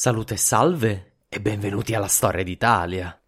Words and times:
Salute 0.00 0.34
e 0.34 0.36
salve 0.36 1.12
e 1.28 1.40
benvenuti 1.40 1.92
alla 1.92 2.06
Storia 2.06 2.44
d'Italia. 2.44 3.20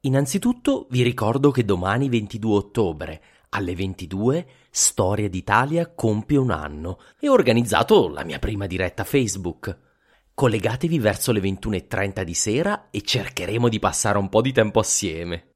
Innanzitutto 0.00 0.86
vi 0.90 1.02
ricordo 1.02 1.50
che 1.50 1.64
domani 1.64 2.10
22 2.10 2.54
ottobre 2.54 3.22
alle 3.48 3.74
22 3.74 4.46
Storia 4.68 5.30
d'Italia 5.30 5.90
compie 5.90 6.36
un 6.36 6.50
anno 6.50 6.98
e 7.18 7.30
ho 7.30 7.32
organizzato 7.32 8.10
la 8.10 8.22
mia 8.22 8.38
prima 8.38 8.66
diretta 8.66 9.02
Facebook. 9.02 9.74
Collegatevi 10.34 10.98
verso 10.98 11.32
le 11.32 11.40
21.30 11.40 12.22
di 12.22 12.34
sera 12.34 12.90
e 12.90 13.00
cercheremo 13.00 13.70
di 13.70 13.78
passare 13.78 14.18
un 14.18 14.28
po' 14.28 14.42
di 14.42 14.52
tempo 14.52 14.78
assieme. 14.78 15.54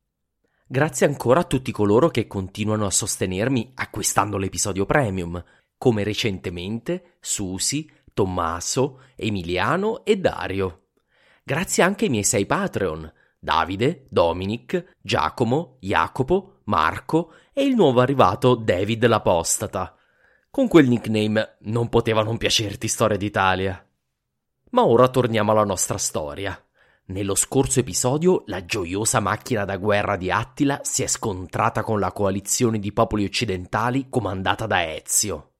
Grazie 0.66 1.04
ancora 1.04 1.40
a 1.40 1.44
tutti 1.44 1.72
coloro 1.72 2.08
che 2.08 2.26
continuano 2.26 2.86
a 2.86 2.90
sostenermi 2.90 3.72
acquistando 3.74 4.38
l'episodio 4.38 4.86
premium, 4.86 5.44
come 5.76 6.04
recentemente 6.04 7.16
Susi, 7.20 7.86
Tommaso, 8.14 9.00
Emiliano 9.16 10.04
e 10.04 10.16
Dario. 10.16 10.86
Grazie 11.42 11.82
anche 11.82 12.04
ai 12.04 12.10
miei 12.10 12.24
sei 12.24 12.46
Patreon, 12.46 13.12
Davide, 13.38 14.06
Dominic, 14.08 14.94
Giacomo, 15.02 15.76
Jacopo, 15.80 16.60
Marco 16.64 17.34
e 17.52 17.64
il 17.64 17.74
nuovo 17.74 18.00
arrivato 18.00 18.54
David 18.54 19.06
l'Apostata. 19.06 19.94
Con 20.50 20.68
quel 20.68 20.88
nickname 20.88 21.56
non 21.62 21.88
poteva 21.88 22.22
non 22.22 22.38
piacerti 22.38 22.88
Storia 22.88 23.18
d'Italia. 23.18 23.86
Ma 24.70 24.86
ora 24.86 25.08
torniamo 25.08 25.50
alla 25.50 25.64
nostra 25.64 25.98
storia. 25.98 26.58
Nello 27.06 27.34
scorso 27.34 27.80
episodio 27.80 28.44
la 28.46 28.64
gioiosa 28.64 29.20
macchina 29.20 29.66
da 29.66 29.76
guerra 29.76 30.16
di 30.16 30.30
Attila 30.30 30.80
si 30.82 31.02
è 31.02 31.06
scontrata 31.06 31.82
con 31.82 32.00
la 32.00 32.12
coalizione 32.12 32.78
di 32.78 32.92
popoli 32.92 33.24
occidentali 33.24 34.08
comandata 34.08 34.66
da 34.66 34.94
Ezio. 34.94 35.53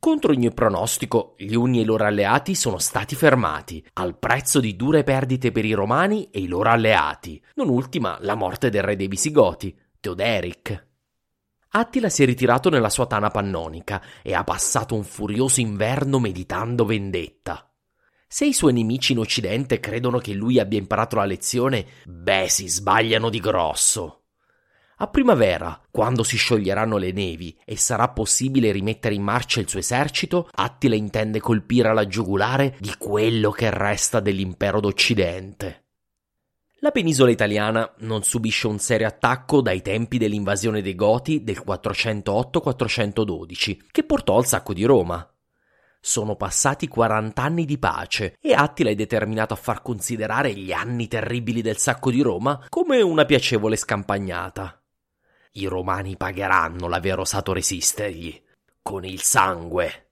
Contro 0.00 0.30
ogni 0.30 0.52
pronostico, 0.54 1.34
gli 1.36 1.54
Unni 1.54 1.78
e 1.78 1.82
i 1.82 1.84
loro 1.84 2.04
alleati 2.04 2.54
sono 2.54 2.78
stati 2.78 3.16
fermati, 3.16 3.84
al 3.94 4.16
prezzo 4.16 4.60
di 4.60 4.76
dure 4.76 5.02
perdite 5.02 5.50
per 5.50 5.64
i 5.64 5.72
Romani 5.72 6.30
e 6.30 6.38
i 6.38 6.46
loro 6.46 6.70
alleati, 6.70 7.42
non 7.54 7.68
ultima 7.68 8.16
la 8.20 8.36
morte 8.36 8.70
del 8.70 8.82
re 8.82 8.94
dei 8.94 9.08
Visigoti, 9.08 9.76
Teoderic. 9.98 10.86
Attila 11.70 12.08
si 12.08 12.22
è 12.22 12.26
ritirato 12.26 12.70
nella 12.70 12.90
sua 12.90 13.06
tana 13.06 13.28
pannonica 13.28 14.00
e 14.22 14.34
ha 14.34 14.44
passato 14.44 14.94
un 14.94 15.02
furioso 15.02 15.60
inverno 15.60 16.20
meditando 16.20 16.84
vendetta. 16.84 17.68
Se 18.26 18.46
i 18.46 18.52
suoi 18.52 18.72
nemici 18.72 19.12
in 19.12 19.18
Occidente 19.18 19.80
credono 19.80 20.18
che 20.18 20.32
lui 20.32 20.60
abbia 20.60 20.78
imparato 20.78 21.16
la 21.16 21.24
lezione, 21.24 21.84
beh, 22.04 22.48
si 22.48 22.68
sbagliano 22.68 23.30
di 23.30 23.40
grosso. 23.40 24.27
A 25.00 25.06
primavera, 25.06 25.80
quando 25.92 26.24
si 26.24 26.36
scioglieranno 26.36 26.96
le 26.96 27.12
nevi 27.12 27.56
e 27.64 27.76
sarà 27.76 28.08
possibile 28.08 28.72
rimettere 28.72 29.14
in 29.14 29.22
marcia 29.22 29.60
il 29.60 29.68
suo 29.68 29.78
esercito, 29.78 30.48
Attila 30.52 30.96
intende 30.96 31.38
colpire 31.38 31.86
alla 31.86 32.08
giugulare 32.08 32.76
di 32.80 32.92
quello 32.98 33.52
che 33.52 33.70
resta 33.70 34.18
dell'impero 34.18 34.80
d'Occidente. 34.80 35.84
La 36.80 36.90
penisola 36.90 37.30
italiana 37.30 37.88
non 37.98 38.24
subisce 38.24 38.66
un 38.66 38.80
serio 38.80 39.06
attacco 39.06 39.60
dai 39.60 39.82
tempi 39.82 40.18
dell'invasione 40.18 40.82
dei 40.82 40.96
Goti 40.96 41.44
del 41.44 41.62
408-412, 41.64 43.78
che 43.92 44.02
portò 44.02 44.36
al 44.36 44.46
sacco 44.46 44.72
di 44.72 44.82
Roma. 44.82 45.32
Sono 46.00 46.34
passati 46.34 46.88
40 46.88 47.40
anni 47.40 47.66
di 47.66 47.78
pace 47.78 48.36
e 48.40 48.52
Attila 48.52 48.90
è 48.90 48.96
determinato 48.96 49.54
a 49.54 49.58
far 49.58 49.80
considerare 49.80 50.52
gli 50.54 50.72
anni 50.72 51.06
terribili 51.06 51.62
del 51.62 51.76
sacco 51.76 52.10
di 52.10 52.20
Roma 52.20 52.64
come 52.68 53.00
una 53.00 53.24
piacevole 53.24 53.76
scampagnata. 53.76 54.77
I 55.60 55.66
romani 55.66 56.16
pagheranno 56.16 56.86
l'aver 56.86 57.18
osato 57.18 57.52
resistergli 57.52 58.40
con 58.80 59.04
il 59.04 59.20
sangue. 59.20 60.10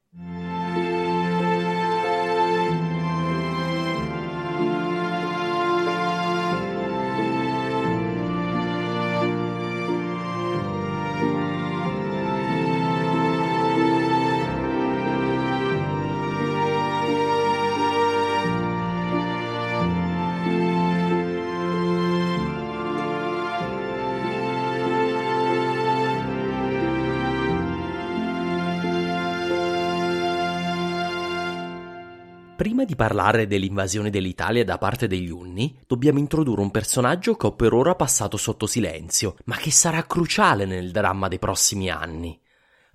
Prima 32.57 32.87
di 32.87 32.97
parlare 32.97 33.47
dell'invasione 33.47 34.09
dell'Italia 34.09 34.65
da 34.65 34.79
parte 34.79 35.07
degli 35.07 35.29
Unni, 35.29 35.79
dobbiamo 35.87 36.19
introdurre 36.19 36.63
un 36.63 36.71
personaggio 36.71 37.37
che 37.37 37.49
ho 37.49 37.55
per 37.55 37.75
ora 37.75 37.95
passato 37.95 38.39
sotto 38.39 38.67
silenzio, 38.67 39.37
ma 39.45 39.57
che 39.57 39.71
sarà 39.71 40.05
cruciale 40.05 40.65
nel 40.65 40.91
dramma 40.91 41.29
dei 41.29 41.39
prossimi 41.39 41.91
anni. 41.91 42.41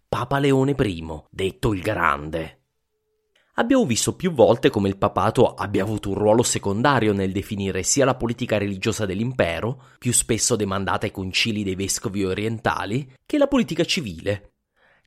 Papa 0.10 0.40
Leone 0.40 0.76
I, 0.76 1.24
detto 1.30 1.74
il 1.74 1.82
Grande. 1.82 2.62
Abbiamo 3.56 3.86
visto 3.86 4.16
più 4.16 4.32
volte 4.32 4.72
come 4.72 4.90
il 4.90 4.98
papato 4.98 5.54
abbia 5.54 5.84
avuto 5.84 6.10
un 6.10 6.16
ruolo 6.16 6.42
secondario 6.42 7.14
nel 7.14 7.32
definire 7.32 7.84
sia 7.84 8.04
la 8.04 8.16
politica 8.16 8.58
religiosa 8.58 9.06
dell'impero, 9.06 9.84
più 10.00 10.12
spesso 10.12 10.56
demandata 10.56 11.06
ai 11.06 11.12
concili 11.12 11.64
dei 11.64 11.76
vescovi 11.76 12.26
orientali, 12.26 13.14
che 13.28 13.38
la 13.38 13.48
politica 13.48 13.84
civile, 13.84 14.51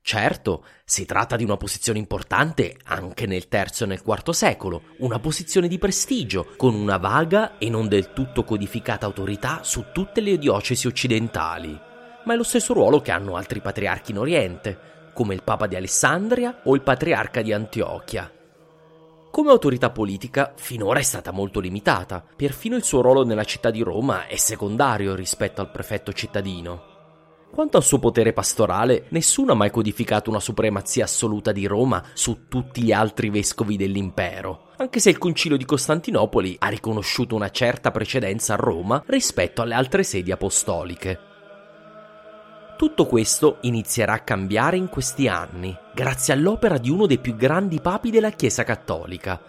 Certo, 0.06 0.66
si 0.84 1.06
tratta 1.06 1.34
di 1.34 1.44
una 1.44 1.56
posizione 1.56 1.98
importante 1.98 2.76
anche 2.84 3.24
nel 3.24 3.46
III 3.50 3.64
e 3.80 3.86
nel 3.86 4.02
IV 4.04 4.30
secolo, 4.32 4.82
una 4.98 5.18
posizione 5.18 5.66
di 5.66 5.78
prestigio, 5.78 6.52
con 6.58 6.74
una 6.74 6.98
vaga 6.98 7.56
e 7.56 7.70
non 7.70 7.88
del 7.88 8.12
tutto 8.12 8.44
codificata 8.44 9.06
autorità 9.06 9.60
su 9.62 9.86
tutte 9.94 10.20
le 10.20 10.36
diocesi 10.36 10.86
occidentali. 10.86 11.80
Ma 12.22 12.34
è 12.34 12.36
lo 12.36 12.42
stesso 12.42 12.74
ruolo 12.74 13.00
che 13.00 13.12
hanno 13.12 13.36
altri 13.36 13.62
patriarchi 13.62 14.10
in 14.10 14.18
Oriente, 14.18 15.10
come 15.14 15.32
il 15.32 15.42
Papa 15.42 15.66
di 15.66 15.74
Alessandria 15.74 16.60
o 16.64 16.74
il 16.74 16.82
Patriarca 16.82 17.40
di 17.40 17.54
Antiochia. 17.54 18.30
Come 19.30 19.50
autorità 19.50 19.88
politica, 19.88 20.52
finora 20.54 20.98
è 20.98 21.02
stata 21.02 21.30
molto 21.30 21.60
limitata, 21.60 22.22
perfino 22.36 22.76
il 22.76 22.84
suo 22.84 23.00
ruolo 23.00 23.24
nella 23.24 23.44
città 23.44 23.70
di 23.70 23.80
Roma 23.80 24.26
è 24.26 24.36
secondario 24.36 25.14
rispetto 25.14 25.62
al 25.62 25.70
prefetto 25.70 26.12
cittadino. 26.12 26.92
Quanto 27.54 27.76
al 27.76 27.84
suo 27.84 28.00
potere 28.00 28.32
pastorale, 28.32 29.04
nessuno 29.10 29.52
ha 29.52 29.54
mai 29.54 29.70
codificato 29.70 30.28
una 30.28 30.40
supremazia 30.40 31.04
assoluta 31.04 31.52
di 31.52 31.66
Roma 31.66 32.02
su 32.12 32.48
tutti 32.48 32.82
gli 32.82 32.90
altri 32.90 33.30
vescovi 33.30 33.76
dell'impero, 33.76 34.70
anche 34.78 34.98
se 34.98 35.10
il 35.10 35.18
concilio 35.18 35.56
di 35.56 35.64
Costantinopoli 35.64 36.56
ha 36.58 36.66
riconosciuto 36.66 37.36
una 37.36 37.50
certa 37.50 37.92
precedenza 37.92 38.54
a 38.54 38.56
Roma 38.56 39.04
rispetto 39.06 39.62
alle 39.62 39.74
altre 39.74 40.02
sedi 40.02 40.32
apostoliche. 40.32 41.16
Tutto 42.76 43.06
questo 43.06 43.58
inizierà 43.60 44.14
a 44.14 44.24
cambiare 44.24 44.76
in 44.76 44.88
questi 44.88 45.28
anni, 45.28 45.78
grazie 45.94 46.34
all'opera 46.34 46.76
di 46.76 46.90
uno 46.90 47.06
dei 47.06 47.20
più 47.20 47.36
grandi 47.36 47.80
papi 47.80 48.10
della 48.10 48.30
Chiesa 48.30 48.64
cattolica, 48.64 49.40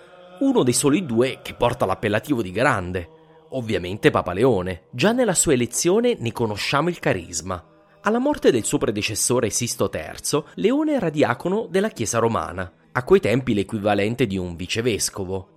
uno 0.41 0.61
dei 0.61 0.73
soli 0.73 1.07
due 1.07 1.39
che 1.41 1.55
porta 1.55 1.87
l'appellativo 1.87 2.43
di 2.43 2.51
grande, 2.51 3.09
ovviamente 3.49 4.11
Papa 4.11 4.33
Leone. 4.33 4.83
Già 4.91 5.11
nella 5.11 5.33
sua 5.33 5.53
elezione 5.53 6.15
ne 6.19 6.31
conosciamo 6.31 6.89
il 6.89 6.99
carisma. 6.99 7.69
Alla 8.07 8.19
morte 8.19 8.51
del 8.51 8.63
suo 8.63 8.77
predecessore 8.77 9.49
Sisto 9.49 9.89
III, 9.91 10.43
Leone 10.55 10.93
era 10.93 11.09
diacono 11.09 11.65
della 11.67 11.89
Chiesa 11.89 12.19
romana, 12.19 12.71
a 12.91 13.03
quei 13.03 13.19
tempi 13.19 13.55
l'equivalente 13.55 14.27
di 14.27 14.37
un 14.37 14.55
vicevescovo. 14.55 15.49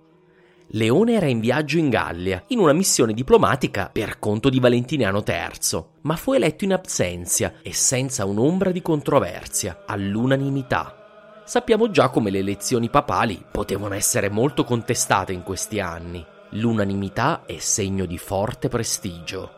Leone 0.69 1.13
era 1.13 1.27
in 1.27 1.41
viaggio 1.41 1.77
in 1.77 1.89
Gallia, 1.89 2.43
in 2.47 2.57
una 2.57 2.73
missione 2.73 3.13
diplomatica 3.13 3.91
per 3.93 4.17
conto 4.17 4.49
di 4.49 4.59
Valentiniano 4.59 5.23
III, 5.23 5.83
ma 6.01 6.15
fu 6.15 6.33
eletto 6.33 6.63
in 6.63 6.73
absenza 6.73 7.53
e 7.61 7.71
senza 7.71 8.25
un'ombra 8.25 8.71
di 8.71 8.81
controversia, 8.81 9.83
all'unanimità. 9.85 11.43
Sappiamo 11.45 11.91
già 11.91 12.09
come 12.09 12.31
le 12.31 12.39
elezioni 12.39 12.89
papali 12.89 13.45
potevano 13.51 13.93
essere 13.93 14.27
molto 14.31 14.63
contestate 14.63 15.33
in 15.33 15.43
questi 15.43 15.79
anni. 15.79 16.25
L'unanimità 16.53 17.43
è 17.45 17.59
segno 17.59 18.07
di 18.07 18.17
forte 18.17 18.69
prestigio. 18.69 19.51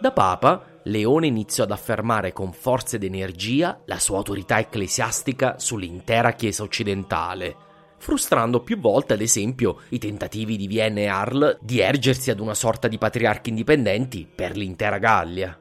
Da 0.00 0.10
papa, 0.10 0.71
Leone 0.84 1.28
iniziò 1.28 1.62
ad 1.62 1.70
affermare 1.70 2.32
con 2.32 2.52
forza 2.52 2.96
ed 2.96 3.04
energia 3.04 3.80
la 3.84 3.98
sua 3.98 4.16
autorità 4.16 4.58
ecclesiastica 4.58 5.58
sull'intera 5.58 6.32
Chiesa 6.32 6.64
occidentale, 6.64 7.54
frustrando 7.98 8.62
più 8.62 8.80
volte, 8.80 9.12
ad 9.12 9.20
esempio, 9.20 9.82
i 9.90 9.98
tentativi 9.98 10.56
di 10.56 10.66
Vienna 10.66 11.00
e 11.00 11.06
Arles 11.06 11.58
di 11.60 11.78
ergersi 11.78 12.32
ad 12.32 12.40
una 12.40 12.54
sorta 12.54 12.88
di 12.88 12.98
patriarchi 12.98 13.50
indipendenti 13.50 14.28
per 14.32 14.56
l'intera 14.56 14.98
Gallia. 14.98 15.56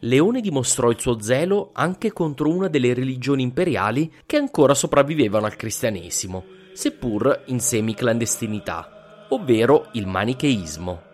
Leone 0.00 0.40
dimostrò 0.40 0.88
il 0.90 1.00
suo 1.00 1.20
zelo 1.20 1.70
anche 1.74 2.12
contro 2.12 2.48
una 2.48 2.68
delle 2.68 2.94
religioni 2.94 3.42
imperiali 3.42 4.10
che 4.24 4.36
ancora 4.36 4.72
sopravvivevano 4.72 5.44
al 5.44 5.56
cristianesimo, 5.56 6.44
seppur 6.72 7.44
in 7.46 7.60
semiclandestinità, 7.60 9.26
ovvero 9.30 9.88
il 9.92 10.06
manicheismo. 10.06 11.05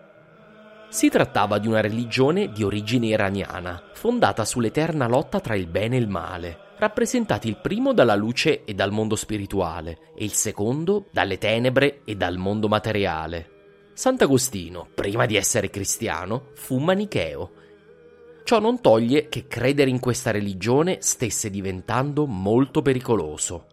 Si 0.93 1.09
trattava 1.09 1.57
di 1.57 1.67
una 1.67 1.81
religione 1.81 2.51
di 2.51 2.61
origine 2.61 3.07
iraniana, 3.07 3.81
fondata 3.93 4.45
sull'eterna 4.45 5.07
lotta 5.07 5.39
tra 5.39 5.55
il 5.55 5.65
bene 5.65 5.95
e 5.95 5.99
il 5.99 6.07
male, 6.07 6.75
rappresentati 6.77 7.47
il 7.47 7.57
primo 7.57 7.93
dalla 7.93 8.13
luce 8.13 8.63
e 8.63 8.75
dal 8.75 8.91
mondo 8.91 9.15
spirituale 9.15 10.11
e 10.15 10.23
il 10.23 10.33
secondo 10.33 11.07
dalle 11.09 11.39
tenebre 11.39 12.01
e 12.05 12.15
dal 12.15 12.37
mondo 12.37 12.67
materiale. 12.67 13.49
Sant'Agostino, 13.93 14.87
prima 14.93 15.25
di 15.25 15.35
essere 15.35 15.71
cristiano, 15.71 16.49
fu 16.53 16.77
manicheo. 16.77 17.51
Ciò 18.43 18.59
non 18.59 18.79
toglie 18.79 19.29
che 19.29 19.47
credere 19.47 19.89
in 19.89 19.99
questa 19.99 20.29
religione 20.29 20.97
stesse 21.01 21.49
diventando 21.49 22.27
molto 22.27 22.83
pericoloso. 22.83 23.65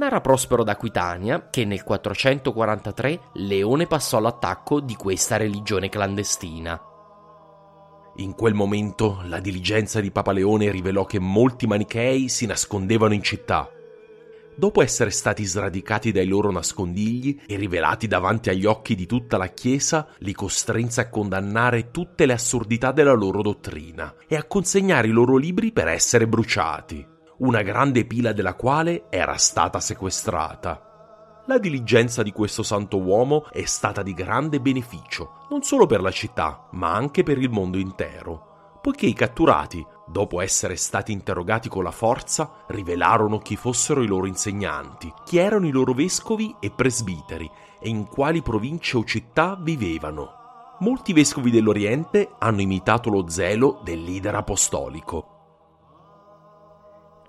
Narra 0.00 0.22
Prospero 0.22 0.64
d'Aquitania 0.64 1.50
che 1.50 1.66
nel 1.66 1.82
443 1.82 3.20
Leone 3.34 3.86
passò 3.86 4.16
all'attacco 4.16 4.80
di 4.80 4.94
questa 4.94 5.36
religione 5.36 5.90
clandestina. 5.90 6.80
In 8.16 8.34
quel 8.34 8.54
momento 8.54 9.20
la 9.24 9.40
diligenza 9.40 10.00
di 10.00 10.10
Papa 10.10 10.32
Leone 10.32 10.70
rivelò 10.70 11.04
che 11.04 11.18
molti 11.18 11.66
manichei 11.66 12.30
si 12.30 12.46
nascondevano 12.46 13.12
in 13.12 13.22
città. 13.22 13.68
Dopo 14.56 14.80
essere 14.80 15.10
stati 15.10 15.44
sradicati 15.44 16.12
dai 16.12 16.26
loro 16.26 16.50
nascondigli 16.50 17.42
e 17.46 17.56
rivelati 17.56 18.06
davanti 18.06 18.48
agli 18.48 18.64
occhi 18.64 18.94
di 18.94 19.04
tutta 19.04 19.36
la 19.36 19.48
Chiesa, 19.48 20.08
li 20.20 20.32
costrinse 20.32 21.02
a 21.02 21.10
condannare 21.10 21.90
tutte 21.90 22.24
le 22.24 22.32
assurdità 22.32 22.90
della 22.90 23.12
loro 23.12 23.42
dottrina 23.42 24.14
e 24.26 24.34
a 24.36 24.44
consegnare 24.44 25.08
i 25.08 25.12
loro 25.12 25.36
libri 25.36 25.72
per 25.72 25.88
essere 25.88 26.26
bruciati, 26.26 27.09
una 27.40 27.62
grande 27.62 28.04
pila 28.04 28.32
della 28.32 28.54
quale 28.54 29.04
era 29.08 29.36
stata 29.36 29.80
sequestrata. 29.80 31.42
La 31.46 31.58
diligenza 31.58 32.22
di 32.22 32.32
questo 32.32 32.62
santo 32.62 32.98
uomo 32.98 33.48
è 33.50 33.64
stata 33.64 34.02
di 34.02 34.12
grande 34.12 34.60
beneficio, 34.60 35.46
non 35.48 35.62
solo 35.62 35.86
per 35.86 36.02
la 36.02 36.10
città, 36.10 36.68
ma 36.72 36.92
anche 36.92 37.22
per 37.22 37.38
il 37.38 37.48
mondo 37.48 37.78
intero, 37.78 38.78
poiché 38.82 39.06
i 39.06 39.14
catturati, 39.14 39.84
dopo 40.06 40.42
essere 40.42 40.76
stati 40.76 41.12
interrogati 41.12 41.70
con 41.70 41.82
la 41.82 41.90
forza, 41.90 42.64
rivelarono 42.68 43.38
chi 43.38 43.56
fossero 43.56 44.02
i 44.02 44.06
loro 44.06 44.26
insegnanti, 44.26 45.10
chi 45.24 45.38
erano 45.38 45.66
i 45.66 45.70
loro 45.70 45.94
vescovi 45.94 46.54
e 46.60 46.70
presbiteri 46.70 47.50
e 47.80 47.88
in 47.88 48.06
quali 48.06 48.42
province 48.42 48.98
o 48.98 49.04
città 49.04 49.58
vivevano. 49.58 50.34
Molti 50.80 51.14
vescovi 51.14 51.50
dell'Oriente 51.50 52.32
hanno 52.38 52.60
imitato 52.60 53.08
lo 53.08 53.28
zelo 53.28 53.80
del 53.82 54.02
leader 54.02 54.34
apostolico. 54.34 55.39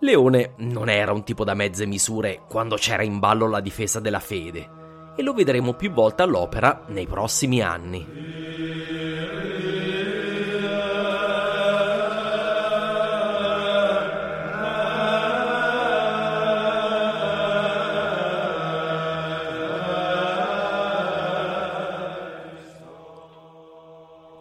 Leone 0.04 0.54
non 0.58 0.90
era 0.90 1.14
un 1.14 1.24
tipo 1.24 1.44
da 1.44 1.54
mezze 1.54 1.86
misure 1.86 2.42
quando 2.50 2.76
c'era 2.76 3.04
in 3.04 3.20
ballo 3.20 3.48
la 3.48 3.60
difesa 3.60 4.00
della 4.00 4.20
fede, 4.20 5.14
e 5.16 5.22
lo 5.22 5.32
vedremo 5.32 5.74
più 5.74 5.92
volte 5.92 6.24
all'opera 6.24 6.86
nei 6.88 7.06
prossimi 7.06 7.62
anni. 7.62 8.04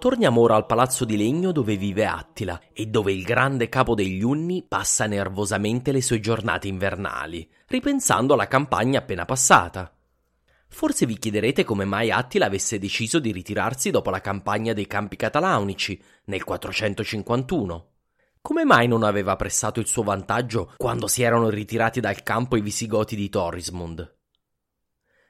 Torniamo 0.00 0.40
ora 0.40 0.56
al 0.56 0.64
palazzo 0.64 1.04
di 1.04 1.14
legno 1.14 1.52
dove 1.52 1.76
vive 1.76 2.06
Attila 2.06 2.58
e 2.72 2.86
dove 2.86 3.12
il 3.12 3.22
grande 3.22 3.68
capo 3.68 3.94
degli 3.94 4.22
Unni 4.22 4.64
passa 4.66 5.04
nervosamente 5.04 5.92
le 5.92 6.00
sue 6.00 6.20
giornate 6.20 6.68
invernali, 6.68 7.46
ripensando 7.66 8.32
alla 8.32 8.48
campagna 8.48 9.00
appena 9.00 9.26
passata. 9.26 9.94
Forse 10.68 11.04
vi 11.04 11.18
chiederete 11.18 11.64
come 11.64 11.84
mai 11.84 12.10
Attila 12.10 12.46
avesse 12.46 12.78
deciso 12.78 13.18
di 13.18 13.30
ritirarsi 13.30 13.90
dopo 13.90 14.08
la 14.08 14.22
campagna 14.22 14.72
dei 14.72 14.86
campi 14.86 15.16
catalaunici 15.16 16.02
nel 16.24 16.44
451. 16.44 17.88
Come 18.40 18.64
mai 18.64 18.88
non 18.88 19.02
aveva 19.02 19.36
pressato 19.36 19.80
il 19.80 19.86
suo 19.86 20.02
vantaggio 20.02 20.72
quando 20.78 21.08
si 21.08 21.22
erano 21.22 21.50
ritirati 21.50 22.00
dal 22.00 22.22
campo 22.22 22.56
i 22.56 22.62
visigoti 22.62 23.16
di 23.16 23.28
Torismund? 23.28 24.16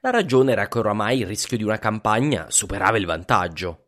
La 0.02 0.10
ragione 0.10 0.52
era 0.52 0.68
che 0.68 0.78
oramai 0.78 1.18
il 1.18 1.26
rischio 1.26 1.56
di 1.56 1.64
una 1.64 1.78
campagna 1.78 2.46
superava 2.50 2.98
il 2.98 3.06
vantaggio. 3.06 3.86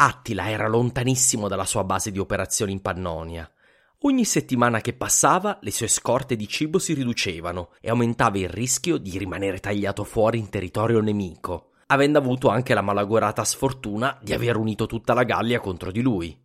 Attila 0.00 0.48
era 0.48 0.68
lontanissimo 0.68 1.48
dalla 1.48 1.64
sua 1.64 1.82
base 1.82 2.12
di 2.12 2.20
operazioni 2.20 2.70
in 2.70 2.80
Pannonia. 2.80 3.50
Ogni 4.02 4.24
settimana 4.24 4.80
che 4.80 4.92
passava 4.92 5.58
le 5.60 5.72
sue 5.72 5.88
scorte 5.88 6.36
di 6.36 6.46
cibo 6.46 6.78
si 6.78 6.94
riducevano 6.94 7.70
e 7.80 7.90
aumentava 7.90 8.38
il 8.38 8.48
rischio 8.48 8.96
di 8.96 9.18
rimanere 9.18 9.58
tagliato 9.58 10.04
fuori 10.04 10.38
in 10.38 10.50
territorio 10.50 11.00
nemico, 11.00 11.72
avendo 11.86 12.16
avuto 12.18 12.48
anche 12.48 12.74
la 12.74 12.80
malaugurata 12.80 13.42
sfortuna 13.42 14.16
di 14.22 14.32
aver 14.32 14.56
unito 14.56 14.86
tutta 14.86 15.14
la 15.14 15.24
Gallia 15.24 15.58
contro 15.58 15.90
di 15.90 16.00
lui. 16.00 16.44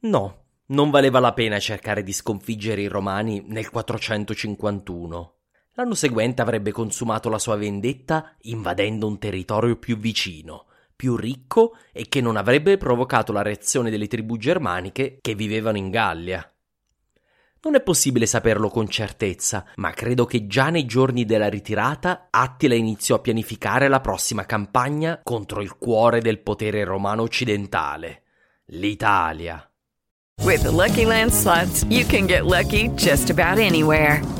No, 0.00 0.42
non 0.66 0.90
valeva 0.90 1.20
la 1.20 1.32
pena 1.32 1.58
cercare 1.58 2.02
di 2.02 2.12
sconfiggere 2.12 2.82
i 2.82 2.88
Romani 2.88 3.42
nel 3.46 3.70
451. 3.70 5.34
L'anno 5.72 5.94
seguente 5.94 6.42
avrebbe 6.42 6.70
consumato 6.70 7.30
la 7.30 7.38
sua 7.38 7.56
vendetta 7.56 8.36
invadendo 8.42 9.06
un 9.06 9.18
territorio 9.18 9.76
più 9.76 9.96
vicino, 9.96 10.66
più 11.00 11.16
ricco 11.16 11.78
e 11.92 12.10
che 12.10 12.20
non 12.20 12.36
avrebbe 12.36 12.76
provocato 12.76 13.32
la 13.32 13.40
reazione 13.40 13.88
delle 13.88 14.06
tribù 14.06 14.36
germaniche 14.36 15.16
che 15.22 15.34
vivevano 15.34 15.78
in 15.78 15.88
Gallia. 15.88 16.46
Non 17.62 17.74
è 17.74 17.80
possibile 17.80 18.26
saperlo 18.26 18.68
con 18.68 18.86
certezza, 18.86 19.64
ma 19.76 19.92
credo 19.92 20.26
che 20.26 20.46
già 20.46 20.68
nei 20.68 20.84
giorni 20.84 21.24
della 21.24 21.48
ritirata 21.48 22.28
Attila 22.28 22.74
iniziò 22.74 23.14
a 23.14 23.20
pianificare 23.20 23.88
la 23.88 24.00
prossima 24.00 24.44
campagna 24.44 25.20
contro 25.22 25.62
il 25.62 25.78
cuore 25.78 26.20
del 26.20 26.40
potere 26.40 26.84
romano 26.84 27.22
occidentale, 27.22 28.24
l'Italia. 28.66 29.66
With 30.42 30.60
the 30.60 30.70
Lucky 30.70 31.06
Land 31.06 31.30
slots, 31.32 31.82
you 31.88 32.04
can 32.04 32.26
get 32.26 32.44
lucky 32.44 32.90
just 32.94 33.30
about 33.30 33.58
anywhere. 33.58 34.39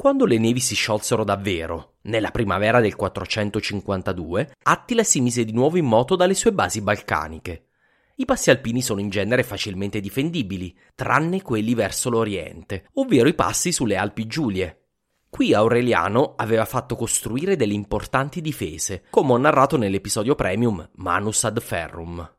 Quando 0.00 0.24
le 0.24 0.38
nevi 0.38 0.60
si 0.60 0.74
sciolsero 0.74 1.24
davvero, 1.24 1.96
nella 2.04 2.30
primavera 2.30 2.80
del 2.80 2.96
452, 2.96 4.56
Attila 4.62 5.02
si 5.02 5.20
mise 5.20 5.44
di 5.44 5.52
nuovo 5.52 5.76
in 5.76 5.84
moto 5.84 6.16
dalle 6.16 6.32
sue 6.32 6.54
basi 6.54 6.80
balcaniche. 6.80 7.66
I 8.14 8.24
passi 8.24 8.48
alpini 8.48 8.80
sono 8.80 9.00
in 9.00 9.10
genere 9.10 9.42
facilmente 9.42 10.00
difendibili, 10.00 10.74
tranne 10.94 11.42
quelli 11.42 11.74
verso 11.74 12.08
l'oriente, 12.08 12.86
ovvero 12.94 13.28
i 13.28 13.34
passi 13.34 13.72
sulle 13.72 13.96
Alpi 13.96 14.26
Giulie. 14.26 14.84
Qui 15.28 15.52
Aureliano 15.52 16.32
aveva 16.34 16.64
fatto 16.64 16.96
costruire 16.96 17.56
delle 17.56 17.74
importanti 17.74 18.40
difese, 18.40 19.02
come 19.10 19.32
ho 19.32 19.36
narrato 19.36 19.76
nell'episodio 19.76 20.34
premium 20.34 20.88
Manus 20.94 21.44
ad 21.44 21.60
Ferrum. 21.60 22.36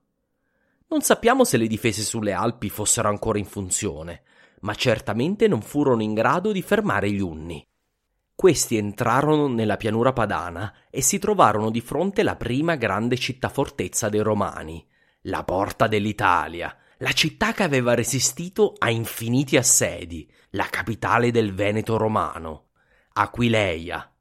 Non 0.88 1.02
sappiamo 1.02 1.44
se 1.44 1.58
le 1.58 1.68
difese 1.68 2.02
sulle 2.02 2.34
Alpi 2.34 2.70
fossero 2.70 3.08
ancora 3.08 3.38
in 3.38 3.46
funzione, 3.46 4.24
ma 4.62 4.74
certamente 4.74 5.48
non 5.48 5.62
furono 5.62 6.02
in 6.02 6.14
grado 6.14 6.52
di 6.52 6.62
fermare 6.62 7.12
gli 7.12 7.20
Unni. 7.20 7.66
Questi 8.34 8.76
entrarono 8.76 9.48
nella 9.48 9.78
pianura 9.78 10.14
padana 10.14 10.74
e 10.90 11.02
si 11.02 11.20
trovarono 11.20 11.70
di 11.70 11.80
fronte 11.80 12.24
la 12.24 12.36
prima 12.36 12.76
grande 12.76 13.16
città 13.18 13.50
fortezza 13.50 14.10
dei 14.10 14.22
Romani, 14.22 14.84
la 15.26 15.44
porta 15.44 15.86
dell'Italia, 15.88 16.76
la 16.98 17.12
città 17.12 17.54
che 17.54 17.64
aveva 17.64 17.94
resistito 17.94 18.74
a 18.78 18.90
infiniti 18.90 19.58
assedi, 19.58 20.28
la 20.52 20.68
capitale 20.70 21.32
del 21.32 21.54
Veneto 21.54 21.98
romano, 21.98 22.70
Aquileia. 23.14 24.12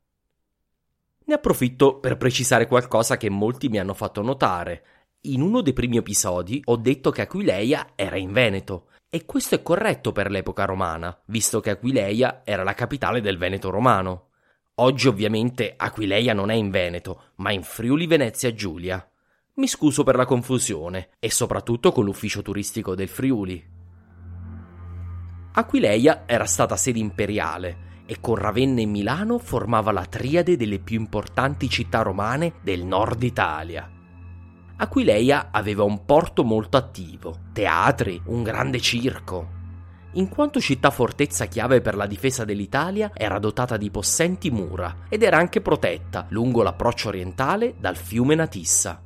Ne 1.24 1.34
approfitto 1.34 1.98
per 1.98 2.16
precisare 2.16 2.66
qualcosa 2.66 3.16
che 3.16 3.30
molti 3.30 3.68
mi 3.68 3.78
hanno 3.78 3.94
fatto 3.94 4.20
notare. 4.20 4.84
In 5.22 5.42
uno 5.42 5.60
dei 5.60 5.72
primi 5.72 5.96
episodi 5.96 6.60
ho 6.64 6.76
detto 6.76 7.10
che 7.10 7.22
Aquileia 7.22 7.92
era 7.94 8.16
in 8.16 8.32
Veneto, 8.32 8.88
e 9.12 9.24
questo 9.24 9.56
è 9.56 9.62
corretto 9.62 10.12
per 10.12 10.30
l'epoca 10.30 10.64
romana, 10.64 11.20
visto 11.26 11.58
che 11.58 11.70
Aquileia 11.70 12.42
era 12.44 12.62
la 12.62 12.74
capitale 12.74 13.20
del 13.20 13.38
Veneto 13.38 13.68
romano. 13.68 14.28
Oggi 14.76 15.08
ovviamente 15.08 15.74
Aquileia 15.76 16.32
non 16.32 16.48
è 16.48 16.54
in 16.54 16.70
Veneto, 16.70 17.24
ma 17.36 17.50
in 17.50 17.64
Friuli 17.64 18.06
Venezia 18.06 18.54
Giulia. 18.54 19.04
Mi 19.54 19.66
scuso 19.66 20.04
per 20.04 20.14
la 20.14 20.24
confusione 20.26 21.10
e 21.18 21.28
soprattutto 21.28 21.90
con 21.90 22.04
l'ufficio 22.04 22.40
turistico 22.40 22.94
del 22.94 23.08
Friuli. 23.08 23.78
Aquileia 25.54 26.22
era 26.26 26.44
stata 26.44 26.76
sede 26.76 27.00
imperiale 27.00 27.88
e 28.06 28.20
con 28.20 28.36
Ravenna 28.36 28.80
e 28.80 28.86
Milano 28.86 29.38
formava 29.38 29.90
la 29.90 30.06
triade 30.06 30.56
delle 30.56 30.78
più 30.78 31.00
importanti 31.00 31.68
città 31.68 32.02
romane 32.02 32.54
del 32.62 32.84
nord 32.84 33.24
Italia. 33.24 33.90
Aquileia 34.82 35.48
aveva 35.50 35.82
un 35.82 36.06
porto 36.06 36.42
molto 36.42 36.78
attivo, 36.78 37.36
teatri, 37.52 38.18
un 38.28 38.42
grande 38.42 38.80
circo. 38.80 39.48
In 40.12 40.30
quanto 40.30 40.58
città 40.58 40.88
fortezza 40.88 41.44
chiave 41.44 41.82
per 41.82 41.94
la 41.94 42.06
difesa 42.06 42.46
dell'Italia, 42.46 43.10
era 43.12 43.38
dotata 43.38 43.76
di 43.76 43.90
possenti 43.90 44.50
mura 44.50 45.00
ed 45.10 45.22
era 45.22 45.36
anche 45.36 45.60
protetta 45.60 46.24
lungo 46.30 46.62
l'approccio 46.62 47.08
orientale 47.08 47.74
dal 47.78 47.94
fiume 47.94 48.34
Natissa. 48.34 48.98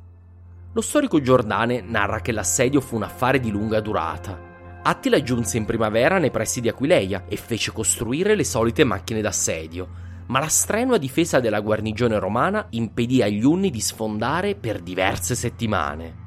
Lo 0.71 0.81
storico 0.81 1.19
Giordane 1.19 1.81
narra 1.81 2.21
che 2.21 2.31
l'assedio 2.31 2.79
fu 2.79 2.95
un 2.95 3.03
affare 3.03 3.41
di 3.41 3.51
lunga 3.51 3.81
durata. 3.81 4.79
Attila 4.81 5.21
giunse 5.21 5.57
in 5.57 5.65
primavera 5.65 6.19
nei 6.19 6.31
pressi 6.31 6.61
di 6.61 6.69
Aquileia 6.69 7.25
e 7.27 7.35
fece 7.35 7.73
costruire 7.73 8.33
le 8.35 8.45
solite 8.45 8.85
macchine 8.85 9.19
d'assedio, 9.19 10.03
ma 10.27 10.39
la 10.39 10.47
strenua 10.47 10.97
difesa 10.97 11.39
della 11.39 11.59
guarnigione 11.59 12.19
romana 12.19 12.67
impedì 12.71 13.21
agli 13.21 13.43
Unni 13.43 13.69
di 13.69 13.81
sfondare 13.81 14.55
per 14.55 14.79
diverse 14.79 15.35
settimane. 15.35 16.23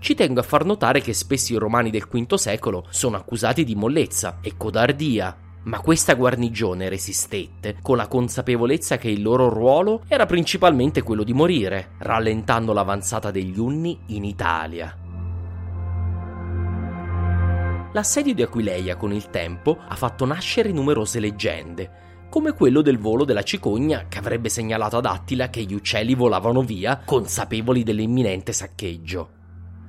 Ci 0.00 0.14
tengo 0.14 0.40
a 0.40 0.44
far 0.44 0.64
notare 0.64 1.00
che 1.00 1.12
spesso 1.12 1.52
i 1.52 1.58
romani 1.58 1.90
del 1.90 2.06
V 2.10 2.34
secolo 2.34 2.86
sono 2.88 3.16
accusati 3.16 3.64
di 3.64 3.74
mollezza 3.74 4.38
e 4.40 4.54
codardia, 4.56 5.36
ma 5.62 5.80
questa 5.80 6.14
guarnigione 6.14 6.88
resistette 6.88 7.76
con 7.82 7.98
la 7.98 8.08
consapevolezza 8.08 8.96
che 8.96 9.10
il 9.10 9.20
loro 9.20 9.50
ruolo 9.50 10.02
era 10.08 10.24
principalmente 10.24 11.02
quello 11.02 11.22
di 11.22 11.34
morire, 11.34 11.90
rallentando 11.98 12.72
l'avanzata 12.72 13.30
degli 13.30 13.58
Unni 13.58 13.98
in 14.06 14.24
Italia. 14.24 14.96
L'assedio 17.92 18.32
di 18.34 18.42
Aquileia 18.42 18.96
con 18.96 19.12
il 19.12 19.28
tempo 19.28 19.76
ha 19.86 19.96
fatto 19.96 20.24
nascere 20.24 20.70
numerose 20.70 21.20
leggende, 21.20 22.09
come 22.30 22.52
quello 22.52 22.80
del 22.80 22.96
volo 22.96 23.24
della 23.24 23.42
cicogna 23.42 24.06
che 24.08 24.18
avrebbe 24.18 24.48
segnalato 24.48 24.96
ad 24.96 25.04
Attila 25.04 25.50
che 25.50 25.64
gli 25.64 25.74
uccelli 25.74 26.14
volavano 26.14 26.62
via 26.62 27.02
consapevoli 27.04 27.82
dell'imminente 27.82 28.52
saccheggio. 28.52 29.30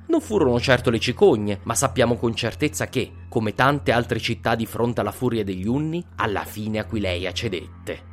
Non 0.08 0.20
furono 0.20 0.58
certo 0.58 0.90
le 0.90 0.98
cicogne, 0.98 1.60
ma 1.62 1.74
sappiamo 1.74 2.16
con 2.16 2.34
certezza 2.34 2.88
che, 2.88 3.12
come 3.28 3.54
tante 3.54 3.92
altre 3.92 4.18
città 4.18 4.56
di 4.56 4.66
fronte 4.66 5.00
alla 5.00 5.12
furia 5.12 5.44
degli 5.44 5.66
Unni, 5.66 6.04
alla 6.16 6.44
fine 6.44 6.80
Aquileia 6.80 7.32
cedette. 7.32 8.10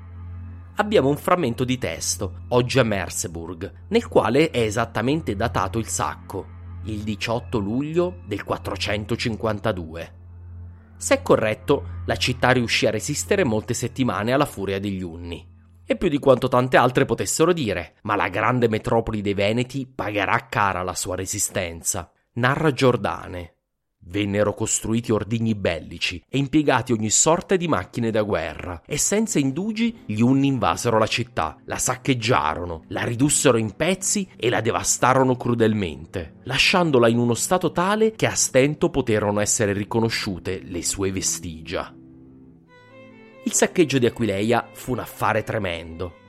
Abbiamo 0.76 1.10
un 1.10 1.18
frammento 1.18 1.66
di 1.66 1.78
testo, 1.80 2.44
oggi 2.50 2.80
a 2.80 2.84
Merseburg, 2.84 3.88
nel 3.90 4.08
quale 4.08 4.52
è 4.52 4.60
esattamente 4.62 5.36
datato 5.36 5.80
il 5.80 5.88
sacco, 5.88 6.46
il 6.84 7.00
18 7.00 7.58
luglio 7.58 8.20
del 8.28 8.44
452. 8.44 10.19
Se 11.00 11.22
corretto, 11.22 12.02
la 12.08 12.18
città 12.18 12.52
riuscì 12.52 12.86
a 12.86 12.92
resistere 12.92 13.46
molte 13.46 13.74
settimane 13.74 14.34
alla 14.34 14.46
furia 14.46 14.82
degli 14.82 15.02
Unni 15.02 15.48
e 15.86 15.96
più 15.96 16.10
di 16.10 16.20
quanto 16.20 16.50
tante 16.50 16.76
altre 16.76 17.06
potessero 17.06 17.54
dire, 17.54 17.96
ma 18.04 18.18
la 18.18 18.28
grande 18.28 18.68
metropoli 18.68 19.22
dei 19.22 19.34
Veneti 19.34 19.88
pagherà 19.88 20.48
cara 20.50 20.84
la 20.84 20.94
sua 20.94 21.16
resistenza. 21.16 22.12
Narra 22.34 22.74
Giordane. 22.74 23.59
Vennero 24.10 24.56
costruiti 24.56 25.12
ordigni 25.12 25.54
bellici 25.54 26.24
e 26.28 26.40
impiegati 26.40 26.94
ogni 26.94 27.12
sorta 27.12 27.56
di 27.56 27.68
macchine 27.68 28.10
da 28.10 28.24
guerra, 28.24 28.82
e 28.88 28.98
senza 28.98 29.38
indugi 29.38 30.00
gli 30.06 30.22
Unni 30.22 30.48
invasero 30.48 30.98
la 30.98 31.06
città, 31.06 31.58
la 31.66 31.78
saccheggiarono, 31.78 32.86
la 32.88 33.04
ridussero 33.04 33.58
in 33.58 33.76
pezzi 33.76 34.28
e 34.36 34.50
la 34.50 34.62
devastarono 34.62 35.36
crudelmente, 35.36 36.38
lasciandola 36.44 37.08
in 37.08 37.20
uno 37.20 37.36
stato 37.36 37.72
tale 37.72 38.14
che 38.14 38.26
a 38.26 38.34
stento 38.34 38.90
poterono 38.90 39.42
essere 39.42 39.74
riconosciute 39.74 40.62
le 40.64 40.84
sue 40.84 41.12
vestigia. 41.12 41.94
Il 43.46 43.54
saccheggio 43.54 44.00
di 44.00 44.08
Aquileia 44.08 44.70
fu 44.74 44.94
un 44.94 45.00
affare 45.00 45.44
tremendo. 45.44 46.29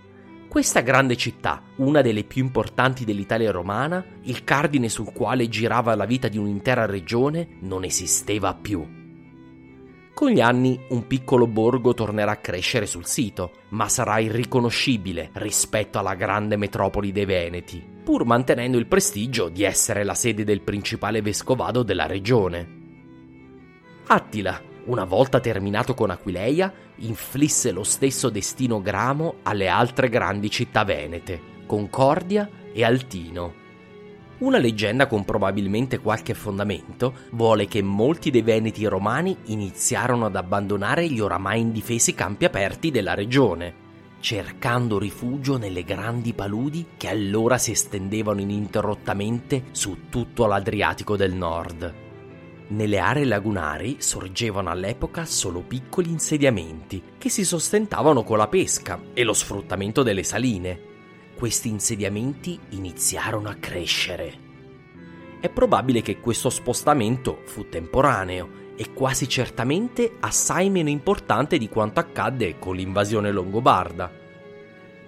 Questa 0.50 0.80
grande 0.80 1.14
città, 1.14 1.62
una 1.76 2.00
delle 2.00 2.24
più 2.24 2.42
importanti 2.42 3.04
dell'Italia 3.04 3.52
romana, 3.52 4.04
il 4.22 4.42
cardine 4.42 4.88
sul 4.88 5.12
quale 5.12 5.48
girava 5.48 5.94
la 5.94 6.06
vita 6.06 6.26
di 6.26 6.38
un'intera 6.38 6.86
regione, 6.86 7.58
non 7.60 7.84
esisteva 7.84 8.52
più. 8.52 8.84
Con 10.12 10.30
gli 10.32 10.40
anni 10.40 10.76
un 10.88 11.06
piccolo 11.06 11.46
borgo 11.46 11.94
tornerà 11.94 12.32
a 12.32 12.38
crescere 12.38 12.86
sul 12.86 13.06
sito, 13.06 13.52
ma 13.68 13.88
sarà 13.88 14.18
irriconoscibile 14.18 15.30
rispetto 15.34 16.00
alla 16.00 16.14
grande 16.14 16.56
metropoli 16.56 17.12
dei 17.12 17.26
Veneti, 17.26 17.80
pur 18.02 18.24
mantenendo 18.24 18.76
il 18.76 18.88
prestigio 18.88 19.50
di 19.50 19.62
essere 19.62 20.02
la 20.02 20.14
sede 20.14 20.42
del 20.42 20.62
principale 20.62 21.22
vescovado 21.22 21.84
della 21.84 22.06
regione. 22.06 22.78
Attila, 24.08 24.60
una 24.86 25.04
volta 25.04 25.38
terminato 25.38 25.94
con 25.94 26.10
Aquileia, 26.10 26.72
inflisse 27.00 27.70
lo 27.70 27.84
stesso 27.84 28.30
destino 28.30 28.80
gramo 28.80 29.36
alle 29.42 29.68
altre 29.68 30.08
grandi 30.08 30.50
città 30.50 30.84
venete, 30.84 31.40
Concordia 31.66 32.48
e 32.72 32.84
Altino. 32.84 33.54
Una 34.38 34.58
leggenda 34.58 35.06
con 35.06 35.24
probabilmente 35.24 35.98
qualche 35.98 36.32
fondamento 36.32 37.12
vuole 37.32 37.66
che 37.66 37.82
molti 37.82 38.30
dei 38.30 38.40
veneti 38.40 38.86
romani 38.86 39.36
iniziarono 39.46 40.26
ad 40.26 40.36
abbandonare 40.36 41.06
gli 41.08 41.20
oramai 41.20 41.60
indifesi 41.60 42.14
campi 42.14 42.46
aperti 42.46 42.90
della 42.90 43.12
regione, 43.12 43.88
cercando 44.20 44.98
rifugio 44.98 45.58
nelle 45.58 45.84
grandi 45.84 46.32
paludi 46.32 46.86
che 46.96 47.08
allora 47.08 47.58
si 47.58 47.72
estendevano 47.72 48.40
ininterrottamente 48.40 49.64
su 49.72 50.08
tutto 50.08 50.46
l'Adriatico 50.46 51.16
del 51.16 51.34
nord. 51.34 52.08
Nelle 52.70 53.00
aree 53.00 53.24
lagunari 53.24 53.96
sorgevano 53.98 54.70
all'epoca 54.70 55.24
solo 55.24 55.60
piccoli 55.60 56.08
insediamenti 56.08 57.02
che 57.18 57.28
si 57.28 57.44
sostentavano 57.44 58.22
con 58.22 58.38
la 58.38 58.46
pesca 58.46 59.00
e 59.12 59.24
lo 59.24 59.32
sfruttamento 59.32 60.04
delle 60.04 60.22
saline. 60.22 60.80
Questi 61.34 61.68
insediamenti 61.68 62.56
iniziarono 62.68 63.48
a 63.48 63.54
crescere. 63.54 64.48
È 65.40 65.48
probabile 65.48 66.00
che 66.00 66.20
questo 66.20 66.48
spostamento 66.48 67.42
fu 67.44 67.68
temporaneo 67.68 68.48
e 68.76 68.92
quasi 68.92 69.28
certamente 69.28 70.18
assai 70.20 70.70
meno 70.70 70.90
importante 70.90 71.58
di 71.58 71.68
quanto 71.68 71.98
accadde 71.98 72.60
con 72.60 72.76
l'invasione 72.76 73.32
longobarda. 73.32 74.19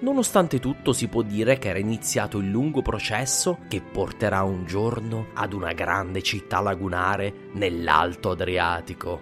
Nonostante 0.03 0.59
tutto 0.59 0.93
si 0.93 1.07
può 1.07 1.23
dire 1.23 1.59
che 1.59 1.69
era 1.69 1.79
iniziato 1.79 2.39
il 2.39 2.51
lungo 2.51 2.83
processo 2.83 3.59
che 3.69 3.81
porterà 3.81 4.43
un 4.43 4.67
giorno 4.67 5.29
ad 5.35 5.53
una 5.53 5.73
grande 5.75 6.23
città 6.23 6.61
lagunare 6.61 7.51
nell'Alto 7.53 8.31
Adriatico. 8.31 9.21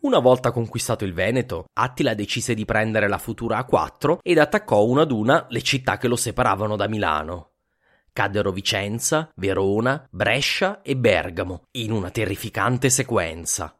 Una 0.00 0.18
volta 0.20 0.52
conquistato 0.52 1.04
il 1.04 1.12
Veneto, 1.12 1.66
Attila 1.78 2.14
decise 2.14 2.54
di 2.54 2.64
prendere 2.64 3.08
la 3.08 3.18
futura 3.18 3.66
A4 3.68 4.20
ed 4.22 4.38
attaccò 4.38 4.84
una 4.84 5.02
ad 5.02 5.10
una 5.10 5.44
le 5.50 5.60
città 5.60 5.98
che 5.98 6.08
lo 6.08 6.16
separavano 6.16 6.76
da 6.76 6.88
Milano. 6.88 7.55
Caddero 8.16 8.50
Vicenza, 8.50 9.30
Verona, 9.34 10.08
Brescia 10.10 10.80
e 10.80 10.96
Bergamo, 10.96 11.64
in 11.72 11.92
una 11.92 12.10
terrificante 12.10 12.88
sequenza. 12.88 13.78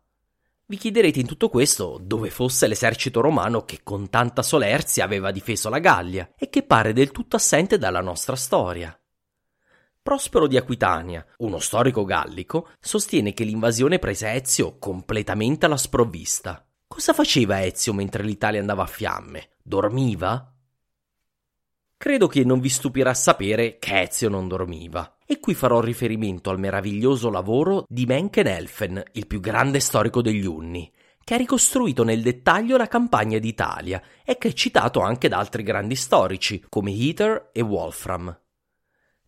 Vi 0.66 0.76
chiederete 0.76 1.20
in 1.20 1.26
tutto 1.26 1.48
questo 1.48 1.98
dove 2.02 2.28
fosse 2.28 2.66
l'esercito 2.66 3.22
romano 3.22 3.64
che 3.64 3.80
con 3.82 4.10
tanta 4.10 4.42
solerzia 4.42 5.04
aveva 5.04 5.30
difeso 5.30 5.70
la 5.70 5.78
Gallia 5.78 6.34
e 6.36 6.50
che 6.50 6.64
pare 6.64 6.92
del 6.92 7.12
tutto 7.12 7.36
assente 7.36 7.78
dalla 7.78 8.02
nostra 8.02 8.36
storia. 8.36 8.94
Prospero 10.02 10.46
di 10.46 10.58
Aquitania, 10.58 11.24
uno 11.38 11.58
storico 11.58 12.04
gallico, 12.04 12.68
sostiene 12.78 13.32
che 13.32 13.44
l'invasione 13.44 13.98
prese 13.98 14.32
Ezio 14.32 14.76
completamente 14.78 15.64
alla 15.64 15.78
sprovvista. 15.78 16.62
Cosa 16.86 17.14
faceva 17.14 17.64
Ezio 17.64 17.94
mentre 17.94 18.22
l'Italia 18.22 18.60
andava 18.60 18.82
a 18.82 18.86
fiamme? 18.86 19.52
Dormiva? 19.62 20.55
Credo 21.98 22.26
che 22.26 22.44
non 22.44 22.60
vi 22.60 22.68
stupirà 22.68 23.14
sapere 23.14 23.78
che 23.78 24.02
Ezio 24.02 24.28
non 24.28 24.48
dormiva. 24.48 25.16
E 25.26 25.40
qui 25.40 25.54
farò 25.54 25.80
riferimento 25.80 26.50
al 26.50 26.58
meraviglioso 26.58 27.30
lavoro 27.30 27.84
di 27.88 28.04
Mencken 28.04 28.46
Elfen, 28.46 29.02
il 29.12 29.26
più 29.26 29.40
grande 29.40 29.80
storico 29.80 30.20
degli 30.20 30.44
Unni, 30.44 30.92
che 31.24 31.34
ha 31.34 31.38
ricostruito 31.38 32.04
nel 32.04 32.22
dettaglio 32.22 32.76
la 32.76 32.86
campagna 32.86 33.38
d'Italia 33.38 34.00
e 34.24 34.36
che 34.36 34.48
è 34.48 34.52
citato 34.52 35.00
anche 35.00 35.28
da 35.28 35.38
altri 35.38 35.62
grandi 35.62 35.96
storici 35.96 36.64
come 36.68 36.92
Heather 36.92 37.50
e 37.52 37.62
Wolfram. 37.62 38.40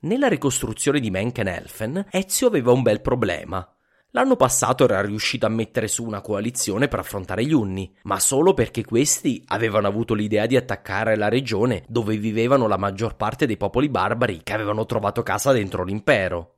Nella 0.01 0.29
ricostruzione 0.29 1.01
di 1.01 1.11
Mencken 1.11 1.49
Elfen, 1.49 2.07
Ezio 2.11 2.47
aveva 2.47 2.71
un 2.71 2.83
bel 2.83 3.01
problema. 3.01 3.67
L'anno 4.13 4.37
passato 4.37 4.85
era 4.85 5.03
riuscito 5.03 5.45
a 5.45 5.51
mettere 5.51 5.87
su 5.87 6.03
una 6.03 6.23
coalizione 6.23 6.89
per 6.89 7.01
affrontare 7.01 7.45
gli 7.45 7.53
Unni, 7.53 7.95
ma 8.05 8.19
solo 8.19 8.55
perché 8.55 8.83
questi 8.83 9.43
avevano 9.49 9.87
avuto 9.87 10.15
l'idea 10.15 10.47
di 10.47 10.57
attaccare 10.57 11.15
la 11.15 11.29
regione 11.29 11.85
dove 11.89 12.17
vivevano 12.17 12.67
la 12.69 12.79
maggior 12.79 13.17
parte 13.17 13.45
dei 13.45 13.59
popoli 13.59 13.91
barbari 13.91 14.41
che 14.43 14.55
avevano 14.55 14.87
trovato 14.87 15.23
casa 15.23 15.53
dentro 15.53 15.85
l'impero. 15.85 16.55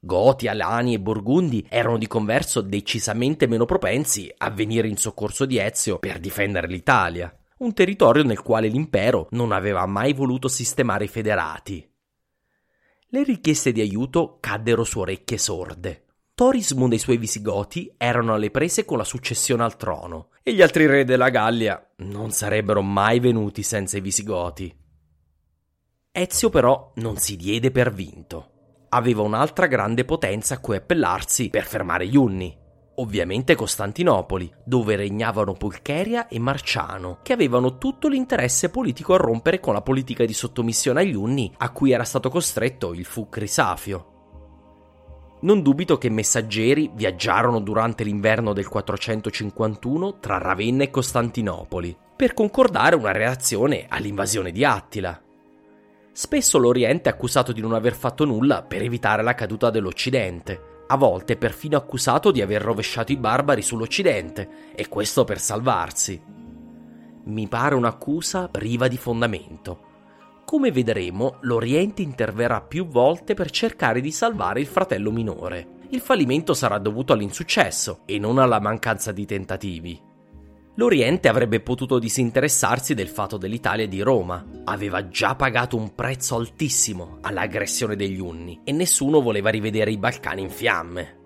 Goti, 0.00 0.48
Alani 0.48 0.94
e 0.94 1.00
Burgundi 1.00 1.66
erano 1.68 1.98
di 1.98 2.06
converso 2.06 2.62
decisamente 2.62 3.46
meno 3.46 3.66
propensi 3.66 4.32
a 4.38 4.48
venire 4.48 4.88
in 4.88 4.96
soccorso 4.96 5.44
di 5.44 5.58
Ezio 5.58 5.98
per 5.98 6.18
difendere 6.18 6.66
l'Italia, 6.66 7.30
un 7.58 7.74
territorio 7.74 8.24
nel 8.24 8.40
quale 8.40 8.68
l'impero 8.68 9.26
non 9.32 9.52
aveva 9.52 9.84
mai 9.84 10.14
voluto 10.14 10.48
sistemare 10.48 11.04
i 11.04 11.08
federati. 11.08 11.86
Le 13.08 13.22
richieste 13.22 13.70
di 13.70 13.82
aiuto 13.82 14.38
caddero 14.40 14.82
su 14.84 15.00
orecchie 15.00 15.36
sorde. 15.36 16.04
Torismund 16.40 16.92
e 16.92 16.96
i 16.96 16.98
suoi 16.98 17.18
visigoti 17.18 17.92
erano 17.98 18.32
alle 18.32 18.50
prese 18.50 18.86
con 18.86 18.96
la 18.96 19.04
successione 19.04 19.62
al 19.62 19.76
trono 19.76 20.28
e 20.42 20.54
gli 20.54 20.62
altri 20.62 20.86
re 20.86 21.04
della 21.04 21.28
Gallia 21.28 21.90
non 21.96 22.30
sarebbero 22.30 22.80
mai 22.80 23.20
venuti 23.20 23.62
senza 23.62 23.98
i 23.98 24.00
visigoti. 24.00 24.74
Ezio 26.10 26.48
però 26.48 26.92
non 26.94 27.18
si 27.18 27.36
diede 27.36 27.70
per 27.70 27.92
vinto. 27.92 28.86
Aveva 28.88 29.20
un'altra 29.20 29.66
grande 29.66 30.06
potenza 30.06 30.54
a 30.54 30.60
cui 30.60 30.76
appellarsi 30.76 31.50
per 31.50 31.66
fermare 31.66 32.06
gli 32.06 32.16
Unni. 32.16 32.56
Ovviamente 32.94 33.54
Costantinopoli, 33.54 34.50
dove 34.64 34.96
regnavano 34.96 35.52
Pulcheria 35.52 36.26
e 36.26 36.38
Marciano, 36.38 37.18
che 37.22 37.34
avevano 37.34 37.76
tutto 37.76 38.08
l'interesse 38.08 38.70
politico 38.70 39.12
a 39.12 39.18
rompere 39.18 39.60
con 39.60 39.74
la 39.74 39.82
politica 39.82 40.24
di 40.24 40.32
sottomissione 40.32 41.02
agli 41.02 41.14
Unni 41.14 41.52
a 41.58 41.70
cui 41.70 41.90
era 41.90 42.04
stato 42.04 42.30
costretto 42.30 42.94
il 42.94 43.04
fu 43.04 43.28
Crisafio. 43.28 44.09
Non 45.42 45.62
dubito 45.62 45.96
che 45.96 46.10
messaggeri 46.10 46.90
viaggiarono 46.92 47.60
durante 47.60 48.04
l'inverno 48.04 48.52
del 48.52 48.68
451 48.68 50.18
tra 50.18 50.36
Ravenna 50.36 50.82
e 50.82 50.90
Costantinopoli 50.90 51.96
per 52.14 52.34
concordare 52.34 52.94
una 52.94 53.12
reazione 53.12 53.86
all'invasione 53.88 54.52
di 54.52 54.66
Attila. 54.66 55.18
Spesso 56.12 56.58
l'Oriente 56.58 57.08
è 57.08 57.12
accusato 57.12 57.52
di 57.52 57.62
non 57.62 57.72
aver 57.72 57.94
fatto 57.94 58.26
nulla 58.26 58.62
per 58.62 58.82
evitare 58.82 59.22
la 59.22 59.34
caduta 59.34 59.70
dell'Occidente, 59.70 60.84
a 60.88 60.96
volte 60.98 61.38
perfino 61.38 61.78
accusato 61.78 62.30
di 62.30 62.42
aver 62.42 62.60
rovesciato 62.60 63.12
i 63.12 63.16
barbari 63.16 63.62
sull'Occidente, 63.62 64.72
e 64.74 64.88
questo 64.88 65.24
per 65.24 65.40
salvarsi. 65.40 66.22
Mi 67.24 67.48
pare 67.48 67.74
un'accusa 67.74 68.48
priva 68.48 68.88
di 68.88 68.98
fondamento 68.98 69.88
come 70.50 70.72
vedremo, 70.72 71.36
l'Oriente 71.42 72.02
interverrà 72.02 72.60
più 72.60 72.88
volte 72.88 73.34
per 73.34 73.50
cercare 73.50 74.00
di 74.00 74.10
salvare 74.10 74.58
il 74.58 74.66
fratello 74.66 75.12
minore. 75.12 75.78
Il 75.90 76.00
fallimento 76.00 76.54
sarà 76.54 76.78
dovuto 76.78 77.12
all'insuccesso 77.12 78.00
e 78.04 78.18
non 78.18 78.36
alla 78.36 78.58
mancanza 78.58 79.12
di 79.12 79.26
tentativi. 79.26 80.02
L'Oriente 80.74 81.28
avrebbe 81.28 81.60
potuto 81.60 82.00
disinteressarsi 82.00 82.94
del 82.94 83.06
fatto 83.06 83.36
dell'Italia 83.36 83.84
e 83.84 83.88
di 83.88 84.00
Roma. 84.00 84.44
Aveva 84.64 85.06
già 85.06 85.36
pagato 85.36 85.76
un 85.76 85.94
prezzo 85.94 86.34
altissimo 86.34 87.18
all'aggressione 87.20 87.94
degli 87.94 88.18
Unni 88.18 88.62
e 88.64 88.72
nessuno 88.72 89.20
voleva 89.20 89.50
rivedere 89.50 89.92
i 89.92 89.98
Balcani 89.98 90.42
in 90.42 90.50
fiamme 90.50 91.19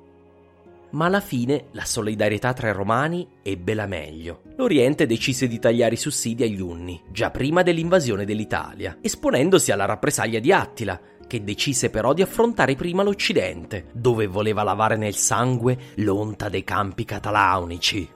ma 0.95 1.07
alla 1.07 1.21
fine 1.21 1.67
la 1.73 1.85
solidarietà 1.85 2.53
tra 2.53 2.69
i 2.69 2.73
romani 2.73 3.27
ebbe 3.43 3.75
la 3.75 3.87
meglio. 3.87 4.43
L'Oriente 4.57 5.07
decise 5.07 5.47
di 5.47 5.59
tagliare 5.59 5.95
i 5.95 5.99
sussidi 5.99 6.45
agli 6.45 6.61
Unni, 6.61 7.01
già 7.11 7.31
prima 7.31 7.63
dell'invasione 7.63 8.25
dell'Italia, 8.25 8.99
esponendosi 9.01 9.73
alla 9.73 9.85
rappresaglia 9.85 10.39
di 10.39 10.53
Attila, 10.53 11.01
che 11.27 11.43
decise 11.43 11.91
però 11.91 12.13
di 12.13 12.23
affrontare 12.23 12.75
prima 12.75 13.03
l'Occidente, 13.03 13.87
dove 13.93 14.27
voleva 14.27 14.63
lavare 14.63 14.97
nel 14.97 15.15
sangue 15.15 15.77
l'onta 15.97 16.49
dei 16.49 16.65
campi 16.65 17.05
catalaunici. 17.05 18.09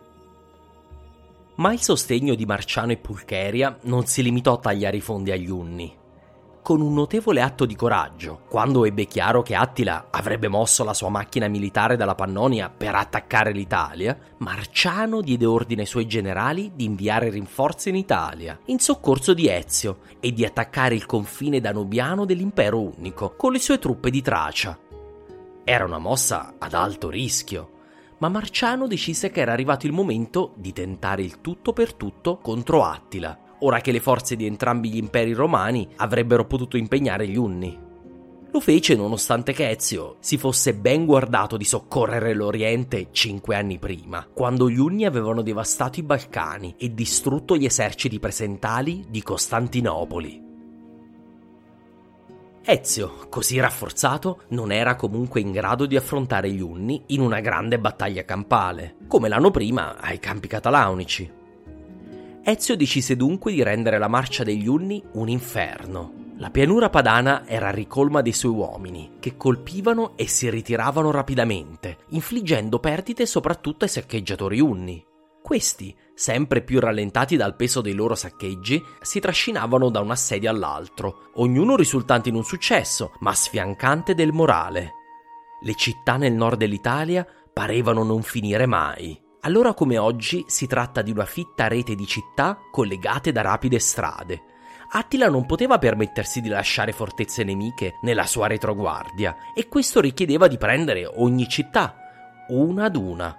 Ma 1.57 1.73
il 1.73 1.81
sostegno 1.81 2.37
di 2.37 2.47
Marciano 2.47 2.93
e 2.93 2.97
Pulcheria 2.97 3.77
non 3.83 4.07
si 4.07 4.23
limitò 4.23 4.55
a 4.55 4.59
tagliare 4.59 4.99
i 4.99 5.01
fondi 5.01 5.33
agli 5.33 5.51
Unni 5.51 5.98
con 6.69 6.83
un 6.83 6.93
notevole 6.93 7.41
atto 7.41 7.65
di 7.65 7.75
coraggio, 7.75 8.43
quando 8.47 8.85
ebbe 8.85 9.07
chiaro 9.07 9.41
che 9.41 9.55
Attila 9.55 10.09
avrebbe 10.11 10.49
mosso 10.49 10.85
la 10.85 10.93
sua 10.93 11.09
macchina 11.09 11.49
militare 11.49 11.97
dalla 11.97 12.15
Pannonia 12.15 12.69
per 12.69 12.95
attaccare 12.95 13.53
l'Italia, 13.53 14.15
Marciano 14.37 15.23
diede 15.23 15.47
ordine 15.47 15.81
ai 15.81 15.87
suoi 15.87 16.07
generali 16.07 16.73
di 16.75 16.85
inviare 16.85 17.31
rinforzi 17.31 17.89
in 17.89 17.97
Italia, 17.97 18.59
in 18.67 18.81
soccorso 18.81 19.33
di 19.33 19.49
Ezio, 19.49 20.01
e 20.21 20.35
di 20.35 20.45
attaccare 20.45 20.95
il 20.95 21.07
confine 21.07 21.59
danubiano 21.59 22.27
dell'impero 22.27 22.79
unico 22.83 23.35
con 23.35 23.53
le 23.53 23.61
sue 23.61 23.79
truppe 23.79 24.11
di 24.11 24.21
Tracia. 24.21 24.79
Era 25.65 25.87
una 25.87 25.97
mossa 25.97 26.57
ad 26.59 26.75
alto 26.75 27.09
rischio, 27.09 27.71
ma 28.19 28.29
Marciano 28.29 28.87
decise 28.87 29.31
che 29.31 29.41
era 29.41 29.53
arrivato 29.53 29.87
il 29.87 29.93
momento 29.93 30.53
di 30.57 30.75
tentare 30.75 31.23
il 31.23 31.41
tutto 31.41 31.73
per 31.73 31.95
tutto 31.95 32.37
contro 32.37 32.85
Attila 32.85 33.47
ora 33.61 33.81
che 33.81 33.93
le 33.93 34.01
forze 34.01 34.37
di 34.37 34.47
entrambi 34.47 34.91
gli 34.91 34.97
imperi 34.97 35.33
romani 35.33 35.89
avrebbero 35.97 36.47
potuto 36.47 36.77
impegnare 36.77 37.27
gli 37.27 37.37
Unni. 37.37 37.87
Lo 38.51 38.61
fece 38.61 38.95
nonostante 38.97 39.53
che 39.53 39.69
Ezio 39.69 40.17
si 40.21 40.39
fosse 40.39 40.75
ben 40.75 41.05
guardato 41.05 41.57
di 41.59 41.65
soccorrere 41.65 42.33
l'Oriente 42.33 43.09
cinque 43.11 43.55
anni 43.55 43.79
prima, 43.79 44.27
quando 44.33 44.71
gli 44.71 44.79
Unni 44.79 45.05
avevano 45.05 45.43
devastato 45.43 46.01
i 46.01 46.03
Balcani 46.03 46.75
e 46.79 46.95
distrutto 46.95 47.57
gli 47.57 47.67
eserciti 47.67 48.19
presentali 48.19 49.05
di 49.09 49.23
Costantinopoli. 49.23 50.47
Ezio, 52.65 53.27
così 53.29 53.61
rafforzato, 53.61 54.43
non 54.49 54.73
era 54.73 54.95
comunque 54.95 55.41
in 55.41 55.53
grado 55.53 55.87
di 55.87 55.97
affrontare 55.97 56.51
gli 56.51 56.61
Unni 56.61 57.03
in 57.09 57.21
una 57.21 57.41
grande 57.41 57.79
battaglia 57.79 58.25
campale, 58.25 58.97
come 59.07 59.29
l'anno 59.29 59.51
prima 59.51 59.99
ai 59.99 60.19
campi 60.19 60.49
catalaunici. 60.49 61.38
Ezio 62.49 62.77
decise 62.77 63.15
dunque 63.15 63.53
di 63.53 63.63
rendere 63.63 63.99
la 63.99 64.09
marcia 64.09 64.43
degli 64.43 64.67
Unni 64.67 65.05
un 65.13 65.29
inferno. 65.29 66.33
La 66.39 66.49
pianura 66.49 66.89
padana 66.89 67.47
era 67.47 67.69
ricolma 67.69 68.23
dei 68.23 68.33
suoi 68.33 68.53
uomini, 68.53 69.17
che 69.21 69.37
colpivano 69.37 70.17
e 70.17 70.27
si 70.29 70.49
ritiravano 70.49 71.11
rapidamente, 71.11 71.99
infliggendo 72.13 72.79
perdite 72.79 73.27
soprattutto 73.27 73.85
ai 73.85 73.91
saccheggiatori 73.91 74.61
Unni. 74.61 75.05
Questi, 75.43 75.95
sempre 76.15 76.63
più 76.63 76.81
rallentati 76.81 77.37
dal 77.37 77.55
peso 77.55 77.83
dei 77.83 77.93
loro 77.93 78.15
saccheggi, 78.15 78.83
si 79.03 79.21
trascinavano 79.21 79.91
da 79.91 80.01
un 80.01 80.11
assedio 80.11 80.49
all'altro, 80.49 81.33
ognuno 81.35 81.77
risultante 81.77 82.31
in 82.31 82.35
un 82.35 82.45
successo, 82.45 83.13
ma 83.19 83.35
sfiancante 83.35 84.15
del 84.15 84.33
morale. 84.33 84.93
Le 85.61 85.75
città 85.75 86.17
nel 86.17 86.33
nord 86.33 86.57
dell'Italia 86.57 87.27
parevano 87.53 88.05
non 88.05 88.23
finire 88.23 88.65
mai. 88.65 89.27
Allora 89.43 89.73
come 89.73 89.99
oggi 89.99 90.45
si 90.49 90.67
tratta 90.67 91.01
di 91.01 91.13
una 91.13 91.25
fitta 91.25 91.69
rete 91.69 91.95
di 91.95 92.07
città 92.07 92.59
collegate 92.71 93.31
da 93.31 93.41
rapide 93.43 93.79
strade. 93.79 94.43
Attila 94.91 95.29
non 95.29 95.47
poteva 95.47 95.79
permettersi 95.79 96.41
di 96.41 96.49
lasciare 96.49 96.93
fortezze 96.93 97.45
nemiche 97.45 97.99
nella 98.03 98.27
sua 98.27 98.49
retroguardia 98.49 99.37
e 99.55 99.69
questo 99.69 100.01
richiedeva 100.01 100.49
di 100.49 100.57
prendere 100.57 101.07
ogni 101.07 101.47
città, 101.49 101.95
una 102.49 102.87
ad 102.87 102.97
una. 102.97 103.37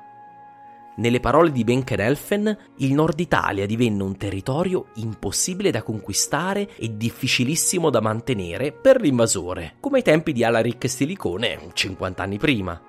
Nelle 0.96 1.20
parole 1.20 1.52
di 1.52 1.64
Benkenelfen, 1.64 2.58
il 2.78 2.94
nord 2.94 3.20
Italia 3.20 3.66
divenne 3.66 4.04
un 4.04 4.18
territorio 4.18 4.88
impossibile 4.96 5.72
da 5.72 5.82
conquistare 5.82 6.76
e 6.76 6.96
difficilissimo 6.96 7.90
da 7.90 8.02
mantenere 8.02 8.72
per 8.72 9.02
l'invasore, 9.02 9.76
come 9.80 9.98
ai 9.98 10.04
tempi 10.04 10.34
di 10.34 10.44
Alaric 10.44 10.90
Stilicone 10.90 11.70
50 11.74 12.24
anni 12.24 12.38
prima. 12.38 12.89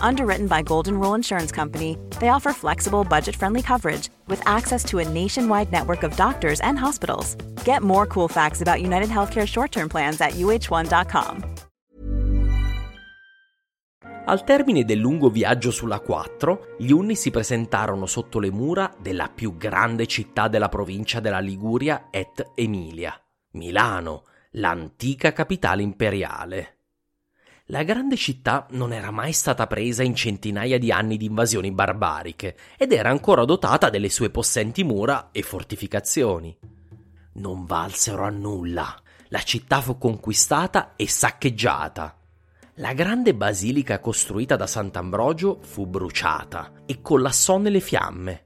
Underwritten 0.00 0.46
by 0.46 0.62
Golden 0.62 1.00
Rule 1.00 1.14
Insurance 1.14 1.50
Company, 1.50 1.98
they 2.20 2.28
offer 2.28 2.52
flexible, 2.52 3.02
budget-friendly 3.02 3.62
coverage 3.62 4.10
with 4.28 4.40
access 4.46 4.84
to 4.84 4.98
a 4.98 5.04
nationwide 5.08 5.72
network 5.72 6.04
of 6.04 6.14
doctors 6.16 6.60
and 6.60 6.78
hospitals. 6.78 7.34
Get 7.64 7.82
more 7.82 8.06
cool 8.06 8.28
facts 8.28 8.60
about 8.60 8.80
United 8.80 9.08
Healthcare 9.08 9.46
short-term 9.46 9.88
plans 9.88 10.20
at 10.20 10.34
uh1.com. 10.34 11.42
Al 14.26 14.42
termine 14.42 14.86
del 14.86 15.00
lungo 15.00 15.28
viaggio 15.28 15.70
sulla 15.70 16.00
4, 16.00 16.76
gli 16.78 16.90
Unni 16.90 17.14
si 17.14 17.30
presentarono 17.30 18.06
sotto 18.06 18.38
le 18.38 18.50
mura 18.50 18.90
della 18.98 19.28
più 19.28 19.58
grande 19.58 20.06
città 20.06 20.48
della 20.48 20.70
provincia 20.70 21.20
della 21.20 21.40
Liguria 21.40 22.08
et 22.10 22.52
Emilia, 22.54 23.14
Milano, 23.52 24.22
l'antica 24.52 25.32
capitale 25.32 25.82
imperiale. 25.82 26.73
La 27.68 27.82
grande 27.82 28.16
città 28.16 28.66
non 28.72 28.92
era 28.92 29.10
mai 29.10 29.32
stata 29.32 29.66
presa 29.66 30.02
in 30.02 30.14
centinaia 30.14 30.78
di 30.78 30.92
anni 30.92 31.16
di 31.16 31.24
invasioni 31.24 31.72
barbariche 31.72 32.58
ed 32.76 32.92
era 32.92 33.08
ancora 33.08 33.46
dotata 33.46 33.88
delle 33.88 34.10
sue 34.10 34.28
possenti 34.28 34.84
mura 34.84 35.30
e 35.32 35.40
fortificazioni. 35.40 36.54
Non 37.36 37.64
valsero 37.64 38.24
a 38.24 38.28
nulla. 38.28 38.94
La 39.28 39.40
città 39.40 39.80
fu 39.80 39.96
conquistata 39.96 40.92
e 40.94 41.08
saccheggiata. 41.08 42.18
La 42.74 42.92
grande 42.92 43.34
basilica 43.34 43.98
costruita 43.98 44.56
da 44.56 44.66
Sant'Ambrogio 44.66 45.60
fu 45.62 45.86
bruciata 45.86 46.82
e 46.84 47.00
collassò 47.00 47.56
nelle 47.56 47.80
fiamme. 47.80 48.44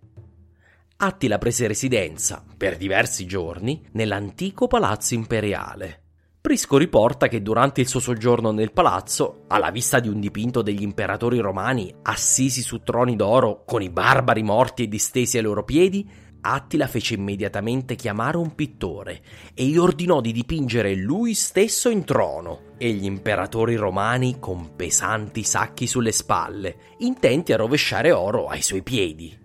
Attila 0.98 1.38
prese 1.38 1.66
residenza, 1.66 2.44
per 2.56 2.76
diversi 2.76 3.26
giorni, 3.26 3.84
nell'antico 3.92 4.68
palazzo 4.68 5.14
imperiale. 5.14 6.02
Prisco 6.40 6.76
riporta 6.76 7.26
che 7.26 7.42
durante 7.42 7.80
il 7.80 7.88
suo 7.88 7.98
soggiorno 7.98 8.52
nel 8.52 8.72
palazzo, 8.72 9.44
alla 9.48 9.70
vista 9.70 9.98
di 9.98 10.08
un 10.08 10.20
dipinto 10.20 10.62
degli 10.62 10.82
imperatori 10.82 11.38
romani 11.38 11.92
assisi 12.02 12.62
su 12.62 12.82
troni 12.82 13.16
d'oro 13.16 13.64
con 13.66 13.82
i 13.82 13.90
barbari 13.90 14.44
morti 14.44 14.84
e 14.84 14.88
distesi 14.88 15.36
ai 15.36 15.42
loro 15.42 15.64
piedi, 15.64 16.08
Attila 16.40 16.86
fece 16.86 17.14
immediatamente 17.14 17.96
chiamare 17.96 18.36
un 18.36 18.54
pittore 18.54 19.20
e 19.52 19.64
gli 19.66 19.76
ordinò 19.76 20.20
di 20.20 20.30
dipingere 20.30 20.94
lui 20.94 21.34
stesso 21.34 21.88
in 21.88 22.04
trono 22.04 22.74
e 22.78 22.92
gli 22.92 23.04
imperatori 23.04 23.74
romani 23.74 24.38
con 24.38 24.76
pesanti 24.76 25.42
sacchi 25.42 25.88
sulle 25.88 26.12
spalle, 26.12 26.76
intenti 26.98 27.52
a 27.52 27.56
rovesciare 27.56 28.12
oro 28.12 28.46
ai 28.46 28.62
suoi 28.62 28.84
piedi. 28.84 29.36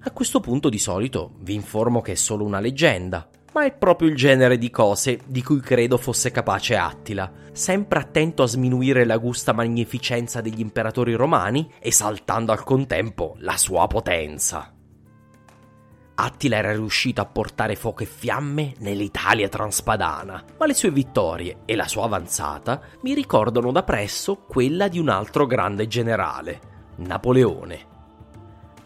A 0.00 0.10
questo 0.10 0.40
punto 0.40 0.70
di 0.70 0.78
solito 0.78 1.34
vi 1.40 1.54
informo 1.54 2.00
che 2.00 2.12
è 2.12 2.16
solo 2.16 2.44
una 2.44 2.60
leggenda, 2.60 3.28
ma 3.54 3.64
è 3.64 3.72
proprio 3.72 4.08
il 4.08 4.16
genere 4.16 4.58
di 4.58 4.68
cose 4.68 5.20
di 5.26 5.42
cui 5.42 5.60
credo 5.60 5.96
fosse 5.96 6.32
capace 6.32 6.76
Attila, 6.76 7.30
sempre 7.52 8.00
attento 8.00 8.42
a 8.42 8.48
sminuire 8.48 9.04
la 9.04 9.16
gusta 9.16 9.52
magnificenza 9.52 10.40
degli 10.40 10.60
imperatori 10.60 11.14
romani, 11.14 11.72
esaltando 11.78 12.50
al 12.50 12.64
contempo 12.64 13.36
la 13.38 13.56
sua 13.56 13.86
potenza. 13.86 14.72
Attila 16.16 16.56
era 16.56 16.72
riuscito 16.72 17.20
a 17.20 17.26
portare 17.26 17.76
fuoco 17.76 18.02
e 18.02 18.06
fiamme 18.06 18.74
nell'Italia 18.78 19.48
transpadana, 19.48 20.44
ma 20.58 20.66
le 20.66 20.74
sue 20.74 20.90
vittorie 20.90 21.58
e 21.64 21.76
la 21.76 21.88
sua 21.88 22.04
avanzata 22.04 22.80
mi 23.02 23.14
ricordano 23.14 23.70
da 23.70 23.84
presso 23.84 24.36
quella 24.36 24.88
di 24.88 24.98
un 24.98 25.08
altro 25.08 25.46
grande 25.46 25.86
generale, 25.86 26.60
Napoleone. 26.96 27.93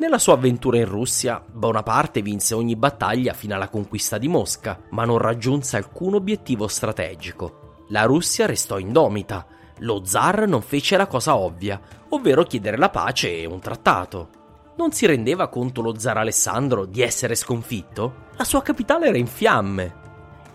Nella 0.00 0.18
sua 0.18 0.34
avventura 0.34 0.76
in 0.76 0.84
Russia, 0.84 1.42
Bonaparte 1.44 2.22
vinse 2.22 2.54
ogni 2.54 2.76
battaglia 2.76 3.32
fino 3.32 3.56
alla 3.56 3.68
conquista 3.68 4.16
di 4.16 4.28
Mosca, 4.28 4.80
ma 4.90 5.04
non 5.04 5.18
raggiunse 5.18 5.76
alcun 5.76 6.14
obiettivo 6.14 6.68
strategico. 6.68 7.82
La 7.88 8.04
Russia 8.04 8.46
restò 8.46 8.78
indomita. 8.78 9.44
Lo 9.78 10.04
zar 10.04 10.46
non 10.46 10.62
fece 10.62 10.96
la 10.96 11.08
cosa 11.08 11.34
ovvia, 11.34 11.80
ovvero 12.10 12.44
chiedere 12.44 12.76
la 12.76 12.90
pace 12.90 13.40
e 13.40 13.44
un 13.44 13.58
trattato. 13.58 14.28
Non 14.76 14.92
si 14.92 15.04
rendeva 15.04 15.48
conto 15.48 15.82
lo 15.82 15.98
zar 15.98 16.18
Alessandro 16.18 16.84
di 16.84 17.02
essere 17.02 17.34
sconfitto? 17.34 18.26
La 18.36 18.44
sua 18.44 18.62
capitale 18.62 19.08
era 19.08 19.18
in 19.18 19.26
fiamme. 19.26 20.06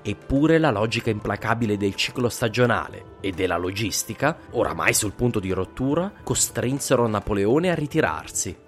Eppure 0.04 0.58
la 0.58 0.72
logica 0.72 1.10
implacabile 1.10 1.76
del 1.76 1.96
ciclo 1.96 2.30
stagionale 2.30 3.18
e 3.20 3.32
della 3.32 3.58
logistica, 3.58 4.38
oramai 4.52 4.94
sul 4.94 5.12
punto 5.12 5.42
di 5.42 5.52
rottura, 5.52 6.10
costrinsero 6.24 7.06
Napoleone 7.08 7.70
a 7.70 7.76
ritirarsi. 7.76 8.63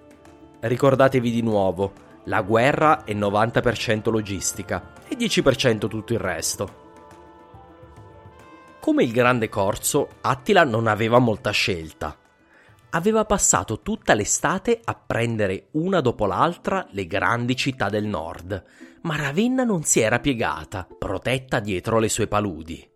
Ricordatevi 0.68 1.30
di 1.30 1.44
nuovo, 1.44 1.94
la 2.24 2.42
guerra 2.42 3.04
è 3.04 3.14
90% 3.14 4.10
logistica 4.10 4.94
e 5.08 5.16
10% 5.16 5.88
tutto 5.88 6.14
il 6.14 6.18
resto. 6.18 6.84
Come 8.80 9.04
il 9.04 9.12
grande 9.12 9.48
corso, 9.48 10.10
Attila 10.22 10.64
non 10.64 10.88
aveva 10.88 11.20
molta 11.20 11.52
scelta. 11.52 12.18
Aveva 12.90 13.26
passato 13.26 13.82
tutta 13.82 14.16
l'estate 14.16 14.82
a 14.84 14.96
prendere 14.96 15.68
una 15.74 16.02
dopo 16.02 16.26
l'altra 16.26 16.88
le 16.90 17.06
grandi 17.06 17.56
città 17.56 17.88
del 17.88 18.06
nord, 18.06 18.64
ma 19.04 19.18
Ravenna 19.18 19.64
non 19.64 19.84
si 19.84 20.00
era 20.00 20.20
piegata, 20.20 20.88
protetta 20.98 21.60
dietro 21.60 22.00
le 22.00 22.10
sue 22.10 22.26
paludi. 22.26 22.90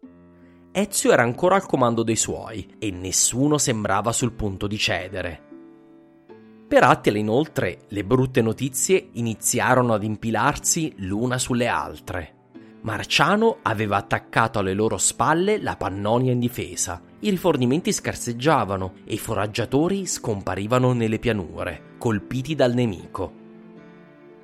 Ezio 0.71 1.11
era 1.11 1.21
ancora 1.21 1.53
al 1.53 1.67
comando 1.67 2.01
dei 2.01 2.15
suoi 2.15 2.77
e 2.79 2.89
nessuno 2.89 3.59
sembrava 3.59 4.11
sul 4.11 4.31
punto 4.31 4.65
di 4.65 4.77
cedere. 4.79 5.48
Per 6.69 6.83
Attila, 6.83 7.17
inoltre, 7.17 7.79
le 7.87 8.03
brutte 8.03 8.43
notizie 8.43 9.09
iniziarono 9.13 9.93
ad 9.93 10.03
impilarsi 10.03 10.93
l'una 10.97 11.39
sulle 11.39 11.65
altre. 11.65 12.33
Marciano 12.81 13.57
aveva 13.63 13.97
attaccato 13.97 14.59
alle 14.59 14.75
loro 14.75 14.99
spalle 14.99 15.59
la 15.59 15.75
Pannonia 15.75 16.31
in 16.31 16.37
difesa, 16.37 17.01
i 17.21 17.31
rifornimenti 17.31 17.91
scarseggiavano 17.91 18.93
e 19.03 19.15
i 19.15 19.17
foraggiatori 19.17 20.05
scomparivano 20.05 20.93
nelle 20.93 21.17
pianure, 21.17 21.95
colpiti 21.97 22.53
dal 22.53 22.75
nemico. 22.75 23.38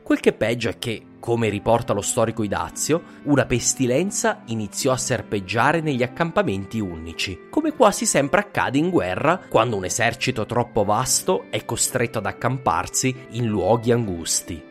Quel 0.05 0.19
che 0.19 0.33
peggio 0.33 0.69
è 0.69 0.77
che, 0.77 1.03
come 1.19 1.49
riporta 1.49 1.91
lo 1.91 2.01
storico 2.01 2.43
Idazio, 2.43 3.01
una 3.23 3.47
pestilenza 3.47 4.43
iniziò 4.45 4.91
a 4.91 4.97
serpeggiare 4.97 5.81
negli 5.81 6.03
accampamenti 6.03 6.79
unici, 6.79 7.47
come 7.49 7.73
quasi 7.73 8.05
sempre 8.05 8.41
accade 8.41 8.77
in 8.77 8.91
guerra 8.91 9.41
quando 9.49 9.77
un 9.77 9.83
esercito 9.83 10.45
troppo 10.45 10.83
vasto 10.83 11.45
è 11.49 11.65
costretto 11.65 12.19
ad 12.19 12.27
accamparsi 12.27 13.15
in 13.31 13.47
luoghi 13.47 13.91
angusti. 13.91 14.63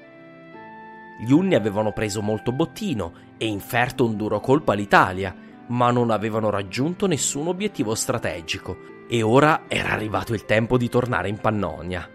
Gli 1.27 1.33
Unni 1.33 1.57
avevano 1.57 1.91
preso 1.91 2.23
molto 2.23 2.53
bottino 2.53 3.15
e 3.37 3.47
inferto 3.47 4.05
un 4.05 4.17
duro 4.17 4.39
colpo 4.39 4.71
all'Italia, 4.71 5.35
ma 5.67 5.91
non 5.91 6.13
avevano 6.13 6.49
raggiunto 6.49 7.09
nessun 7.09 7.49
obiettivo 7.49 7.97
strategico 7.97 8.77
e 9.09 9.21
ora 9.23 9.63
era 9.67 9.91
arrivato 9.91 10.33
il 10.33 10.45
tempo 10.45 10.79
di 10.79 10.89
tornare 10.89 11.29
in 11.29 11.39
Pannonia. 11.39 12.14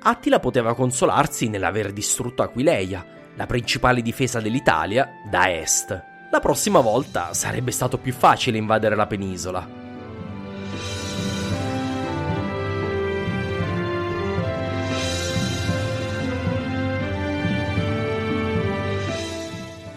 Attila 0.00 0.38
poteva 0.38 0.74
consolarsi 0.74 1.48
nell'aver 1.48 1.92
distrutto 1.92 2.42
Aquileia, 2.42 3.04
la 3.34 3.46
principale 3.46 4.00
difesa 4.00 4.40
dell'Italia, 4.40 5.08
da 5.28 5.50
est. 5.50 6.04
La 6.30 6.40
prossima 6.40 6.80
volta 6.80 7.34
sarebbe 7.34 7.72
stato 7.72 7.98
più 7.98 8.12
facile 8.12 8.58
invadere 8.58 8.94
la 8.94 9.06
penisola. 9.06 9.66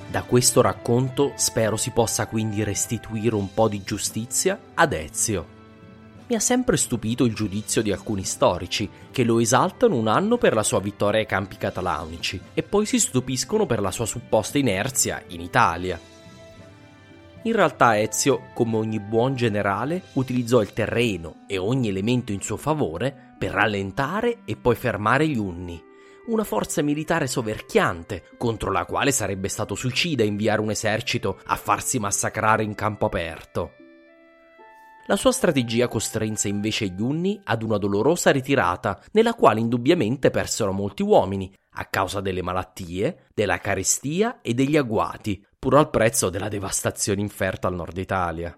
Da 0.09 0.23
questo 0.23 0.61
racconto 0.61 1.33
spero 1.35 1.77
si 1.77 1.91
possa 1.91 2.27
quindi 2.27 2.63
restituire 2.63 3.35
un 3.35 3.53
po' 3.53 3.69
di 3.69 3.83
giustizia 3.83 4.59
ad 4.73 4.93
Ezio. 4.93 5.60
Mi 6.31 6.37
ha 6.37 6.39
sempre 6.39 6.77
stupito 6.77 7.25
il 7.25 7.33
giudizio 7.33 7.81
di 7.81 7.91
alcuni 7.91 8.23
storici, 8.23 8.89
che 9.11 9.25
lo 9.25 9.41
esaltano 9.41 9.97
un 9.97 10.07
anno 10.07 10.37
per 10.37 10.53
la 10.53 10.63
sua 10.63 10.79
vittoria 10.79 11.19
ai 11.19 11.25
campi 11.25 11.57
catalanici 11.57 12.39
e 12.53 12.63
poi 12.63 12.85
si 12.85 13.01
stupiscono 13.01 13.65
per 13.65 13.81
la 13.81 13.91
sua 13.91 14.05
supposta 14.05 14.57
inerzia 14.57 15.21
in 15.27 15.41
Italia. 15.41 15.99
In 17.41 17.51
realtà 17.51 17.99
Ezio, 17.99 18.43
come 18.53 18.77
ogni 18.77 19.01
buon 19.01 19.35
generale, 19.35 20.03
utilizzò 20.13 20.61
il 20.61 20.71
terreno 20.71 21.43
e 21.47 21.57
ogni 21.57 21.89
elemento 21.89 22.31
in 22.31 22.41
suo 22.41 22.55
favore 22.55 23.35
per 23.37 23.51
rallentare 23.51 24.43
e 24.45 24.55
poi 24.55 24.75
fermare 24.75 25.27
gli 25.27 25.37
Unni, 25.37 25.83
una 26.27 26.45
forza 26.45 26.81
militare 26.81 27.27
soverchiante 27.27 28.23
contro 28.37 28.71
la 28.71 28.85
quale 28.85 29.11
sarebbe 29.11 29.49
stato 29.49 29.75
suicida 29.75 30.23
inviare 30.23 30.61
un 30.61 30.69
esercito 30.69 31.41
a 31.47 31.57
farsi 31.57 31.99
massacrare 31.99 32.63
in 32.63 32.73
campo 32.73 33.07
aperto. 33.07 33.73
La 35.11 35.17
sua 35.17 35.33
strategia 35.33 35.89
costrinse 35.89 36.47
invece 36.47 36.87
gli 36.87 37.01
Unni 37.01 37.37
ad 37.43 37.63
una 37.63 37.77
dolorosa 37.77 38.31
ritirata, 38.31 38.97
nella 39.11 39.33
quale 39.33 39.59
indubbiamente 39.59 40.29
persero 40.29 40.71
molti 40.71 41.03
uomini, 41.03 41.53
a 41.71 41.83
causa 41.87 42.21
delle 42.21 42.41
malattie, 42.41 43.25
della 43.33 43.57
carestia 43.57 44.39
e 44.39 44.53
degli 44.53 44.77
agguati, 44.77 45.45
pur 45.59 45.75
al 45.75 45.89
prezzo 45.89 46.29
della 46.29 46.47
devastazione 46.47 47.19
inferta 47.19 47.67
al 47.67 47.73
nord 47.73 47.97
Italia. 47.97 48.57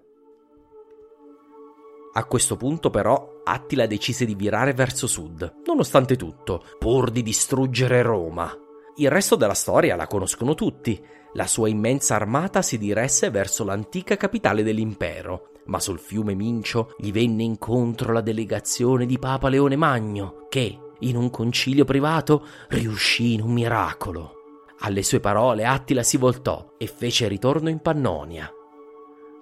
A 2.14 2.26
questo 2.26 2.56
punto 2.56 2.92
però 2.92 3.42
Attila 3.44 3.88
decise 3.88 4.24
di 4.24 4.36
virare 4.36 4.74
verso 4.74 5.08
sud, 5.08 5.62
nonostante 5.66 6.16
tutto, 6.18 6.64
pur 6.78 7.10
di 7.10 7.24
distruggere 7.24 8.04
Roma. 8.04 8.56
Il 8.98 9.10
resto 9.10 9.36
della 9.36 9.56
storia 9.56 9.96
la 9.96 10.06
conoscono 10.06 10.54
tutti. 10.54 11.04
La 11.34 11.48
sua 11.48 11.68
immensa 11.68 12.14
armata 12.14 12.62
si 12.62 12.78
diresse 12.78 13.32
verso 13.32 13.64
l'antica 13.64 14.18
capitale 14.18 14.62
dell'impero, 14.62 15.48
ma 15.66 15.80
sul 15.80 16.00
fiume 16.00 16.34
Mincio 16.34 16.94
gli 16.98 17.12
venne 17.12 17.44
incontro 17.44 18.12
la 18.12 18.22
delegazione 18.22 19.06
di 19.06 19.20
Papa 19.20 19.50
Leone 19.50 19.76
Magno, 19.76 20.46
che, 20.50 20.78
in 21.00 21.16
un 21.16 21.30
concilio 21.30 21.86
privato, 21.86 22.46
riuscì 22.70 23.34
in 23.34 23.42
un 23.42 23.52
miracolo. 23.52 24.36
Alle 24.80 25.04
sue 25.04 25.20
parole 25.20 25.66
Attila 25.66 26.04
si 26.04 26.18
voltò 26.18 26.74
e 26.78 26.88
fece 26.88 27.28
ritorno 27.28 27.70
in 27.70 27.80
Pannonia. 27.80 28.52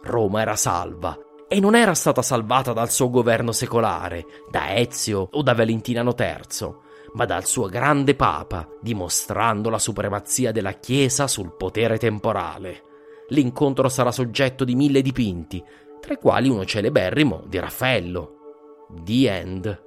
Roma 0.03 0.41
era 0.41 0.55
salva, 0.55 1.17
e 1.47 1.60
non 1.60 1.75
era 1.75 1.93
stata 1.93 2.21
salvata 2.21 2.71
dal 2.71 2.89
suo 2.89 3.10
governo 3.10 3.51
secolare, 3.51 4.25
da 4.49 4.73
Ezio 4.73 5.27
o 5.31 5.41
da 5.41 5.53
Valentinano 5.53 6.15
III, 6.17 6.73
ma 7.13 7.25
dal 7.25 7.45
suo 7.45 7.67
grande 7.67 8.15
papa, 8.15 8.65
dimostrando 8.79 9.69
la 9.69 9.77
supremazia 9.77 10.53
della 10.53 10.71
Chiesa 10.71 11.27
sul 11.27 11.55
potere 11.57 11.97
temporale. 11.97 12.84
L'incontro 13.29 13.89
sarà 13.89 14.13
soggetto 14.13 14.63
di 14.63 14.75
mille 14.75 15.01
dipinti, 15.01 15.62
tra 16.01 16.13
i 16.13 16.17
quali 16.17 16.49
uno 16.49 16.65
celeberrimo 16.65 17.45
di 17.47 17.59
Raffaello. 17.59 18.39
The 18.89 19.31
End. 19.31 19.83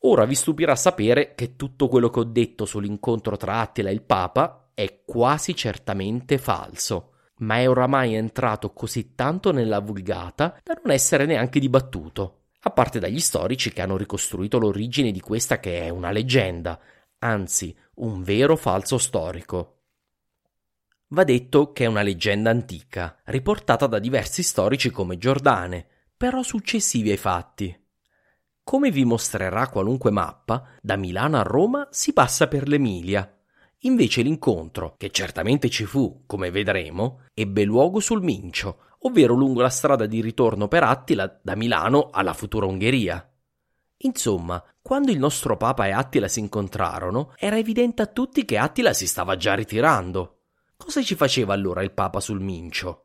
Ora 0.00 0.24
vi 0.26 0.34
stupirà 0.34 0.76
sapere 0.76 1.34
che 1.34 1.56
tutto 1.56 1.88
quello 1.88 2.10
che 2.10 2.20
ho 2.20 2.24
detto 2.24 2.66
sull'incontro 2.66 3.36
tra 3.36 3.60
Attila 3.60 3.88
e 3.88 3.92
il 3.92 4.02
Papa 4.02 4.70
è 4.74 5.02
quasi 5.06 5.54
certamente 5.54 6.36
falso, 6.36 7.12
ma 7.38 7.56
è 7.56 7.68
oramai 7.68 8.14
entrato 8.14 8.72
così 8.72 9.14
tanto 9.14 9.52
nella 9.52 9.80
vulgata 9.80 10.60
da 10.62 10.78
non 10.82 10.92
essere 10.92 11.24
neanche 11.24 11.58
dibattuto, 11.58 12.42
a 12.60 12.70
parte 12.70 12.98
dagli 12.98 13.20
storici 13.20 13.72
che 13.72 13.80
hanno 13.80 13.96
ricostruito 13.96 14.58
l'origine 14.58 15.12
di 15.12 15.20
questa 15.20 15.58
che 15.58 15.82
è 15.82 15.88
una 15.88 16.10
leggenda, 16.10 16.78
anzi 17.20 17.74
un 17.94 18.22
vero 18.22 18.56
falso 18.56 18.98
storico. 18.98 19.75
Va 21.10 21.22
detto 21.22 21.70
che 21.70 21.84
è 21.84 21.86
una 21.86 22.02
leggenda 22.02 22.50
antica, 22.50 23.16
riportata 23.26 23.86
da 23.86 24.00
diversi 24.00 24.42
storici 24.42 24.90
come 24.90 25.18
Giordane, 25.18 25.86
però 26.16 26.42
successivi 26.42 27.12
ai 27.12 27.16
fatti. 27.16 27.84
Come 28.64 28.90
vi 28.90 29.04
mostrerà 29.04 29.68
qualunque 29.68 30.10
mappa, 30.10 30.66
da 30.82 30.96
Milano 30.96 31.38
a 31.38 31.42
Roma 31.42 31.86
si 31.92 32.12
passa 32.12 32.48
per 32.48 32.66
l'Emilia. 32.66 33.32
Invece 33.82 34.22
l'incontro, 34.22 34.96
che 34.96 35.10
certamente 35.10 35.68
ci 35.70 35.84
fu, 35.84 36.24
come 36.26 36.50
vedremo, 36.50 37.20
ebbe 37.34 37.62
luogo 37.62 38.00
sul 38.00 38.24
Mincio, 38.24 38.96
ovvero 39.00 39.34
lungo 39.34 39.60
la 39.60 39.70
strada 39.70 40.06
di 40.06 40.20
ritorno 40.20 40.66
per 40.66 40.82
Attila 40.82 41.38
da 41.40 41.54
Milano 41.54 42.08
alla 42.10 42.32
futura 42.32 42.66
Ungheria. 42.66 43.32
Insomma, 43.98 44.60
quando 44.82 45.12
il 45.12 45.18
nostro 45.18 45.56
Papa 45.56 45.86
e 45.86 45.92
Attila 45.92 46.26
si 46.26 46.40
incontrarono, 46.40 47.32
era 47.36 47.56
evidente 47.58 48.02
a 48.02 48.06
tutti 48.06 48.44
che 48.44 48.58
Attila 48.58 48.92
si 48.92 49.06
stava 49.06 49.36
già 49.36 49.54
ritirando 49.54 50.35
Cosa 50.76 51.02
ci 51.02 51.14
faceva 51.14 51.54
allora 51.54 51.82
il 51.82 51.90
Papa 51.90 52.20
sul 52.20 52.40
Mincio? 52.40 53.04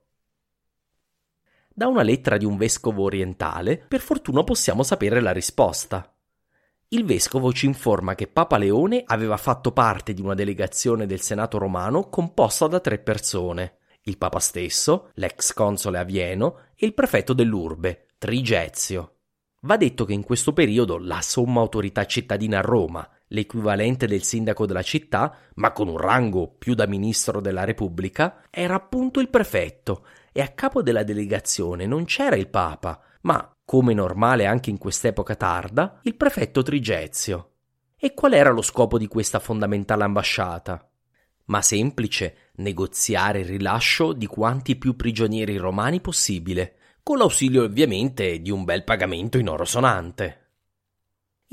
Da 1.73 1.87
una 1.87 2.03
lettera 2.03 2.35
di 2.35 2.45
un 2.45 2.57
vescovo 2.57 3.03
orientale, 3.03 3.77
per 3.77 4.01
fortuna 4.01 4.43
possiamo 4.43 4.83
sapere 4.83 5.21
la 5.21 5.31
risposta. 5.31 6.13
Il 6.89 7.05
vescovo 7.05 7.53
ci 7.53 7.65
informa 7.65 8.13
che 8.13 8.27
Papa 8.27 8.57
Leone 8.57 9.03
aveva 9.05 9.37
fatto 9.37 9.71
parte 9.71 10.13
di 10.13 10.21
una 10.21 10.33
delegazione 10.33 11.05
del 11.05 11.21
Senato 11.21 11.57
romano 11.57 12.09
composta 12.09 12.67
da 12.67 12.81
tre 12.81 12.99
persone: 12.99 13.77
il 14.01 14.17
Papa 14.17 14.39
stesso, 14.39 15.09
l'ex 15.13 15.53
console 15.53 15.97
a 15.97 16.03
Vieno 16.03 16.71
e 16.75 16.85
il 16.85 16.93
prefetto 16.93 17.31
dell'Urbe, 17.31 18.07
Trigezio. 18.17 19.15
Va 19.61 19.77
detto 19.77 20.03
che 20.03 20.13
in 20.13 20.23
questo 20.23 20.51
periodo 20.51 20.97
la 20.97 21.21
somma 21.21 21.61
autorità 21.61 22.05
cittadina 22.05 22.57
a 22.57 22.61
Roma, 22.61 23.09
l'equivalente 23.31 24.07
del 24.07 24.23
sindaco 24.23 24.65
della 24.65 24.81
città, 24.81 25.35
ma 25.55 25.71
con 25.71 25.87
un 25.87 25.97
rango 25.97 26.55
più 26.57 26.73
da 26.73 26.87
ministro 26.87 27.41
della 27.41 27.63
Repubblica, 27.63 28.43
era 28.49 28.75
appunto 28.75 29.19
il 29.19 29.29
prefetto, 29.29 30.05
e 30.31 30.41
a 30.41 30.49
capo 30.49 30.81
della 30.81 31.03
delegazione 31.03 31.85
non 31.85 32.05
c'era 32.05 32.35
il 32.35 32.47
Papa, 32.47 33.01
ma, 33.21 33.51
come 33.63 33.93
normale 33.93 34.45
anche 34.45 34.69
in 34.69 34.77
quest'epoca 34.77 35.35
tarda, 35.35 35.99
il 36.03 36.15
prefetto 36.15 36.61
Trigezio. 36.61 37.49
E 37.97 38.13
qual 38.13 38.33
era 38.33 38.49
lo 38.49 38.61
scopo 38.61 38.97
di 38.97 39.07
questa 39.07 39.39
fondamentale 39.39 40.03
ambasciata? 40.03 40.89
Ma 41.45 41.61
semplice, 41.61 42.51
negoziare 42.55 43.41
il 43.41 43.45
rilascio 43.45 44.13
di 44.13 44.25
quanti 44.25 44.75
più 44.75 44.95
prigionieri 44.95 45.57
romani 45.57 46.01
possibile, 46.01 46.75
con 47.03 47.17
l'ausilio 47.17 47.63
ovviamente 47.63 48.41
di 48.41 48.51
un 48.51 48.63
bel 48.63 48.83
pagamento 48.83 49.37
in 49.37 49.49
oro 49.49 49.65
sonante. 49.65 50.40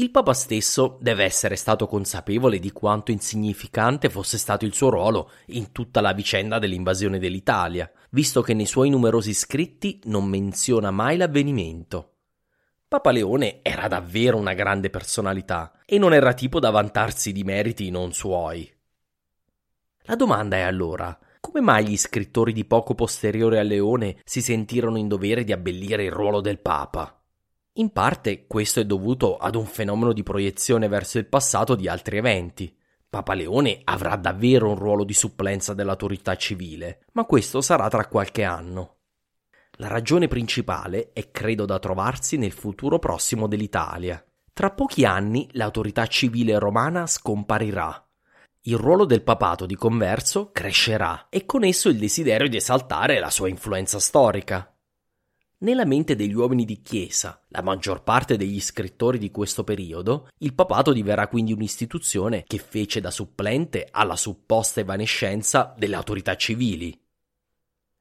Il 0.00 0.12
Papa 0.12 0.32
stesso 0.32 0.96
deve 1.00 1.24
essere 1.24 1.56
stato 1.56 1.88
consapevole 1.88 2.60
di 2.60 2.70
quanto 2.70 3.10
insignificante 3.10 4.08
fosse 4.08 4.38
stato 4.38 4.64
il 4.64 4.72
suo 4.72 4.90
ruolo 4.90 5.32
in 5.46 5.72
tutta 5.72 6.00
la 6.00 6.12
vicenda 6.12 6.60
dell'invasione 6.60 7.18
dell'Italia, 7.18 7.90
visto 8.10 8.40
che 8.40 8.54
nei 8.54 8.66
suoi 8.66 8.90
numerosi 8.90 9.34
scritti 9.34 10.00
non 10.04 10.26
menziona 10.26 10.92
mai 10.92 11.16
l'avvenimento. 11.16 12.12
Papa 12.86 13.10
Leone 13.10 13.58
era 13.60 13.88
davvero 13.88 14.36
una 14.36 14.54
grande 14.54 14.88
personalità 14.88 15.72
e 15.84 15.98
non 15.98 16.14
era 16.14 16.32
tipo 16.32 16.60
da 16.60 16.70
vantarsi 16.70 17.32
di 17.32 17.42
meriti 17.42 17.90
non 17.90 18.12
suoi. 18.12 18.72
La 20.02 20.14
domanda 20.14 20.58
è 20.58 20.60
allora, 20.60 21.18
come 21.40 21.60
mai 21.60 21.88
gli 21.88 21.96
scrittori 21.96 22.52
di 22.52 22.64
poco 22.64 22.94
posteriore 22.94 23.58
a 23.58 23.64
Leone 23.64 24.20
si 24.22 24.42
sentirono 24.42 24.96
in 24.96 25.08
dovere 25.08 25.42
di 25.42 25.50
abbellire 25.50 26.04
il 26.04 26.12
ruolo 26.12 26.40
del 26.40 26.60
Papa? 26.60 27.17
In 27.78 27.92
parte 27.92 28.48
questo 28.48 28.80
è 28.80 28.84
dovuto 28.84 29.36
ad 29.36 29.54
un 29.54 29.64
fenomeno 29.64 30.12
di 30.12 30.24
proiezione 30.24 30.88
verso 30.88 31.18
il 31.18 31.28
passato 31.28 31.76
di 31.76 31.86
altri 31.86 32.16
eventi. 32.16 32.76
Papa 33.08 33.34
Leone 33.34 33.82
avrà 33.84 34.16
davvero 34.16 34.68
un 34.68 34.74
ruolo 34.74 35.04
di 35.04 35.14
supplenza 35.14 35.74
dell'autorità 35.74 36.34
civile, 36.34 37.04
ma 37.12 37.24
questo 37.24 37.60
sarà 37.60 37.88
tra 37.88 38.06
qualche 38.08 38.42
anno. 38.42 38.96
La 39.74 39.86
ragione 39.86 40.26
principale 40.26 41.12
è 41.12 41.30
credo 41.30 41.66
da 41.66 41.78
trovarsi 41.78 42.36
nel 42.36 42.50
futuro 42.50 42.98
prossimo 42.98 43.46
dell'Italia. 43.46 44.24
Tra 44.52 44.72
pochi 44.72 45.04
anni 45.04 45.48
l'autorità 45.52 46.04
civile 46.08 46.58
romana 46.58 47.06
scomparirà. 47.06 48.08
Il 48.62 48.76
ruolo 48.76 49.04
del 49.04 49.22
papato 49.22 49.66
di 49.66 49.76
converso 49.76 50.50
crescerà 50.50 51.28
e 51.28 51.46
con 51.46 51.62
esso 51.62 51.88
il 51.88 51.98
desiderio 51.98 52.48
di 52.48 52.56
esaltare 52.56 53.20
la 53.20 53.30
sua 53.30 53.48
influenza 53.48 54.00
storica. 54.00 54.72
Nella 55.60 55.84
mente 55.84 56.14
degli 56.14 56.34
uomini 56.34 56.64
di 56.64 56.82
chiesa, 56.82 57.42
la 57.48 57.62
maggior 57.62 58.04
parte 58.04 58.36
degli 58.36 58.60
scrittori 58.60 59.18
di 59.18 59.32
questo 59.32 59.64
periodo, 59.64 60.28
il 60.38 60.54
papato 60.54 60.92
diverrà 60.92 61.26
quindi 61.26 61.52
un'istituzione 61.52 62.44
che 62.46 62.58
fece 62.58 63.00
da 63.00 63.10
supplente 63.10 63.88
alla 63.90 64.14
supposta 64.14 64.78
evanescenza 64.78 65.74
delle 65.76 65.96
autorità 65.96 66.36
civili. 66.36 66.96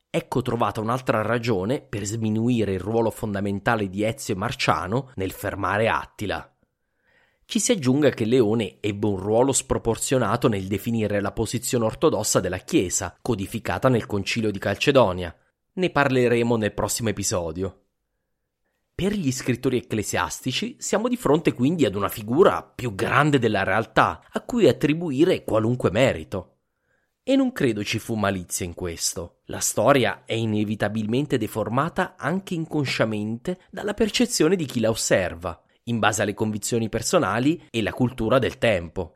Ecco 0.08 0.44
trovata 0.44 0.82
un'altra 0.82 1.24
ragione 1.24 1.82
per 1.82 2.06
sminuire 2.06 2.74
il 2.74 2.80
ruolo 2.80 3.10
fondamentale 3.10 3.90
di 3.90 4.04
Ezio 4.04 4.36
e 4.36 4.38
Marciano 4.38 5.12
nel 5.16 5.32
fermare 5.32 5.90
Attila. 5.90 6.56
Ci 7.44 7.60
si 7.60 7.72
aggiunga 7.72 8.12
che 8.12 8.26
Leone 8.26 8.78
ebbe 8.82 9.08
un 9.08 9.18
ruolo 9.18 9.52
sproporzionato 9.52 10.48
nel 10.48 10.68
definire 10.68 11.22
la 11.22 11.32
posizione 11.32 11.86
ortodossa 11.86 12.40
della 12.40 12.60
Chiesa, 12.60 13.18
codificata 13.20 13.90
nel 13.90 14.06
Concilio 14.06 14.52
di 14.52 14.60
Calcedonia, 14.60 15.36
ne 15.78 15.90
parleremo 15.90 16.56
nel 16.58 16.74
prossimo 16.74 17.10
episodio. 17.10 17.84
Per 18.94 19.14
gli 19.14 19.32
scrittori 19.32 19.78
ecclesiastici 19.78 20.76
siamo 20.80 21.08
di 21.08 21.16
fronte 21.18 21.54
quindi 21.54 21.86
ad 21.86 21.94
una 21.94 22.10
figura 22.10 22.64
più 22.64 22.96
grande 22.96 23.38
della 23.38 23.64
realtà, 23.64 24.24
a 24.32 24.42
cui 24.42 24.68
attribuire 24.68 25.44
qualunque 25.44 25.92
merito. 25.92 26.56
E 27.22 27.36
non 27.36 27.52
credo 27.52 27.84
ci 27.84 28.00
fu 28.00 28.16
malizia 28.16 28.66
in 28.66 28.74
questo. 28.74 29.42
La 29.46 29.60
storia 29.60 30.24
è 30.26 30.34
inevitabilmente 30.34 31.38
deformata 31.38 32.16
anche 32.18 32.56
inconsciamente 32.56 33.60
dalla 33.70 33.94
percezione 33.94 34.56
di 34.56 34.66
chi 34.66 34.80
la 34.80 34.90
osserva, 34.90 35.62
in 35.84 36.00
base 36.00 36.24
alle 36.24 36.34
convinzioni 36.34 36.90
personali 36.90 37.68
e 37.70 37.84
la 37.84 37.94
cultura 37.94 38.40
del 38.40 38.58
tempo. 38.58 39.16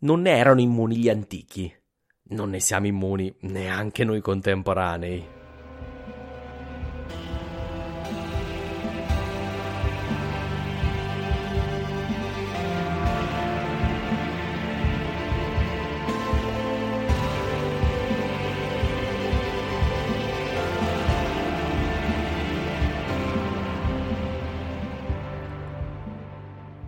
Non 0.00 0.22
ne 0.22 0.36
erano 0.36 0.60
immuni 0.60 0.96
gli 0.96 1.08
antichi. 1.08 1.72
non 2.28 2.50
ne 2.50 2.58
siamo 2.58 2.88
immuni 2.88 3.32
neanche 3.42 4.02
noi 4.02 4.20
contemporanei. 4.20 5.35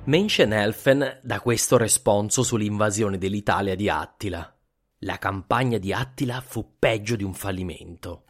Menschenelfen 0.08 1.20
dà 1.22 1.38
questo 1.42 1.76
responso 1.76 2.42
sull'invasione 2.42 3.18
dell'Italia 3.18 3.74
di 3.74 3.90
Attila. 3.90 4.56
La 5.00 5.18
campagna 5.18 5.76
di 5.76 5.92
Attila 5.92 6.40
fu 6.40 6.76
peggio 6.78 7.14
di 7.14 7.24
un 7.24 7.34
fallimento. 7.34 8.24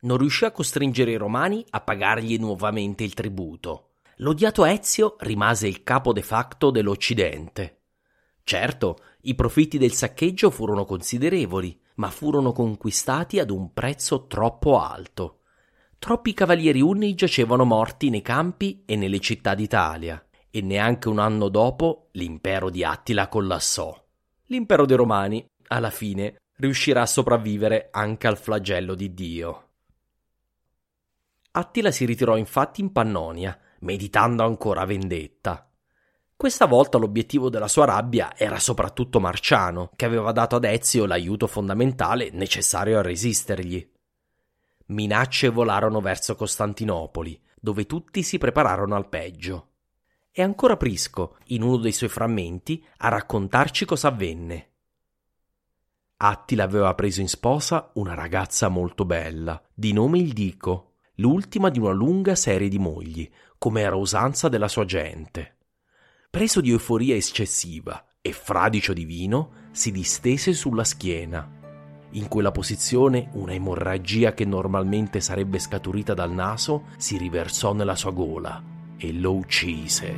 Non 0.00 0.18
riuscì 0.18 0.44
a 0.44 0.50
costringere 0.50 1.12
i 1.12 1.16
romani 1.16 1.64
a 1.70 1.80
pagargli 1.80 2.36
nuovamente 2.36 3.02
il 3.02 3.14
tributo. 3.14 3.92
L'odiato 4.16 4.66
Ezio 4.66 5.16
rimase 5.20 5.66
il 5.66 5.82
capo 5.84 6.12
de 6.12 6.20
facto 6.20 6.70
dell'Occidente. 6.70 7.80
Certo, 8.44 8.98
i 9.22 9.34
profitti 9.34 9.78
del 9.78 9.92
saccheggio 9.92 10.50
furono 10.50 10.84
considerevoli, 10.84 11.80
ma 11.94 12.10
furono 12.10 12.52
conquistati 12.52 13.38
ad 13.38 13.48
un 13.48 13.72
prezzo 13.72 14.26
troppo 14.26 14.78
alto. 14.78 15.40
Troppi 15.98 16.34
cavalieri 16.34 16.82
unni 16.82 17.14
giacevano 17.14 17.64
morti 17.64 18.10
nei 18.10 18.20
campi 18.20 18.82
e 18.84 18.96
nelle 18.96 19.18
città 19.18 19.54
d'Italia 19.54 20.20
e 20.56 20.62
neanche 20.62 21.10
un 21.10 21.18
anno 21.18 21.50
dopo 21.50 22.08
l'impero 22.12 22.70
di 22.70 22.82
Attila 22.82 23.28
collassò. 23.28 23.94
L'impero 24.44 24.86
dei 24.86 24.96
Romani, 24.96 25.46
alla 25.66 25.90
fine, 25.90 26.40
riuscirà 26.56 27.02
a 27.02 27.06
sopravvivere 27.06 27.88
anche 27.90 28.26
al 28.26 28.38
flagello 28.38 28.94
di 28.94 29.12
Dio. 29.12 29.68
Attila 31.50 31.90
si 31.90 32.06
ritirò 32.06 32.38
infatti 32.38 32.80
in 32.80 32.90
Pannonia, 32.90 33.58
meditando 33.80 34.44
ancora 34.44 34.86
vendetta. 34.86 35.70
Questa 36.34 36.64
volta 36.64 36.96
l'obiettivo 36.96 37.50
della 37.50 37.68
sua 37.68 37.84
rabbia 37.84 38.34
era 38.34 38.58
soprattutto 38.58 39.20
Marciano, 39.20 39.90
che 39.94 40.06
aveva 40.06 40.32
dato 40.32 40.56
ad 40.56 40.64
Ezio 40.64 41.04
l'aiuto 41.04 41.46
fondamentale 41.46 42.30
necessario 42.30 42.98
a 42.98 43.02
resistergli. 43.02 43.92
Minacce 44.86 45.50
volarono 45.50 46.00
verso 46.00 46.34
Costantinopoli, 46.34 47.38
dove 47.60 47.84
tutti 47.84 48.22
si 48.22 48.38
prepararono 48.38 48.94
al 48.94 49.10
peggio. 49.10 49.72
È 50.36 50.42
ancora 50.42 50.76
Prisco, 50.76 51.38
in 51.44 51.62
uno 51.62 51.78
dei 51.78 51.92
suoi 51.92 52.10
frammenti, 52.10 52.84
a 52.98 53.08
raccontarci 53.08 53.86
cosa 53.86 54.08
avvenne. 54.08 54.68
Attila 56.18 56.64
aveva 56.64 56.94
preso 56.94 57.22
in 57.22 57.28
sposa 57.30 57.90
una 57.94 58.12
ragazza 58.12 58.68
molto 58.68 59.06
bella, 59.06 59.58
di 59.72 59.94
nome 59.94 60.18
Ildico, 60.18 60.96
l'ultima 61.14 61.70
di 61.70 61.78
una 61.78 61.92
lunga 61.92 62.34
serie 62.34 62.68
di 62.68 62.78
mogli, 62.78 63.26
come 63.56 63.80
era 63.80 63.96
usanza 63.96 64.50
della 64.50 64.68
sua 64.68 64.84
gente. 64.84 65.56
Preso 66.28 66.60
di 66.60 66.68
euforia 66.68 67.14
eccessiva 67.14 68.04
e 68.20 68.32
fradicio 68.34 68.92
di 68.92 69.06
vino, 69.06 69.70
si 69.70 69.90
distese 69.90 70.52
sulla 70.52 70.84
schiena. 70.84 71.50
In 72.10 72.28
quella 72.28 72.50
posizione 72.50 73.30
una 73.32 73.54
emorragia 73.54 74.34
che 74.34 74.44
normalmente 74.44 75.22
sarebbe 75.22 75.58
scaturita 75.58 76.12
dal 76.12 76.32
naso 76.32 76.88
si 76.98 77.16
riversò 77.16 77.72
nella 77.72 77.96
sua 77.96 78.10
gola 78.10 78.74
e 78.96 79.12
lo 79.12 79.34
uccise. 79.34 80.14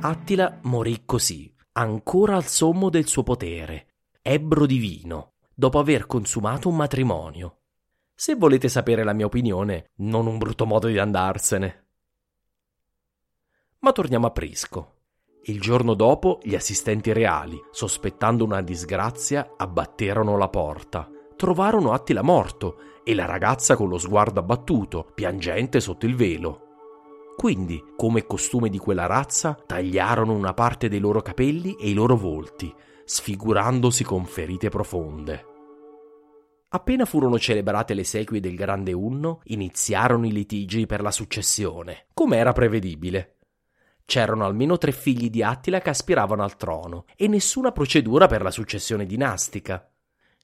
Attila 0.00 0.58
morì 0.62 1.02
così, 1.04 1.54
ancora 1.72 2.34
al 2.34 2.44
sommo 2.44 2.90
del 2.90 3.06
suo 3.06 3.22
potere, 3.22 3.86
ebbro 4.20 4.66
di 4.66 4.78
vino, 4.78 5.34
dopo 5.54 5.78
aver 5.78 6.06
consumato 6.06 6.68
un 6.68 6.76
matrimonio. 6.76 7.58
Se 8.14 8.34
volete 8.34 8.68
sapere 8.68 9.04
la 9.04 9.12
mia 9.12 9.26
opinione, 9.26 9.90
non 9.96 10.26
un 10.26 10.38
brutto 10.38 10.66
modo 10.66 10.88
di 10.88 10.98
andarsene. 10.98 11.86
Ma 13.78 13.92
torniamo 13.92 14.26
a 14.26 14.30
Prisco. 14.30 14.96
Il 15.44 15.60
giorno 15.60 15.94
dopo 15.94 16.38
gli 16.42 16.54
assistenti 16.54 17.12
reali, 17.12 17.60
sospettando 17.70 18.44
una 18.44 18.60
disgrazia, 18.60 19.54
abbatterono 19.56 20.36
la 20.36 20.48
porta. 20.48 21.08
Trovarono 21.34 21.92
Attila 21.92 22.22
morto 22.22 22.91
e 23.04 23.14
la 23.14 23.26
ragazza 23.26 23.76
con 23.76 23.88
lo 23.88 23.98
sguardo 23.98 24.40
abbattuto, 24.40 25.10
piangente 25.14 25.80
sotto 25.80 26.06
il 26.06 26.16
velo. 26.16 26.66
Quindi, 27.36 27.82
come 27.96 28.26
costume 28.26 28.68
di 28.68 28.78
quella 28.78 29.06
razza, 29.06 29.58
tagliarono 29.66 30.32
una 30.32 30.54
parte 30.54 30.88
dei 30.88 31.00
loro 31.00 31.22
capelli 31.22 31.76
e 31.80 31.88
i 31.88 31.94
loro 31.94 32.16
volti, 32.16 32.72
sfigurandosi 33.04 34.04
con 34.04 34.24
ferite 34.24 34.68
profonde. 34.68 35.46
Appena 36.68 37.04
furono 37.04 37.38
celebrate 37.38 37.94
le 37.94 38.04
sequie 38.04 38.40
del 38.40 38.54
grande 38.54 38.92
Unno, 38.92 39.40
iniziarono 39.44 40.26
i 40.26 40.32
litigi 40.32 40.86
per 40.86 41.02
la 41.02 41.10
successione, 41.10 42.06
come 42.14 42.36
era 42.36 42.52
prevedibile. 42.52 43.38
C'erano 44.04 44.44
almeno 44.44 44.78
tre 44.78 44.92
figli 44.92 45.28
di 45.28 45.42
Attila 45.42 45.80
che 45.80 45.90
aspiravano 45.90 46.42
al 46.42 46.56
trono 46.56 47.04
e 47.16 47.28
nessuna 47.28 47.72
procedura 47.72 48.26
per 48.26 48.42
la 48.42 48.50
successione 48.50 49.04
dinastica. 49.04 49.86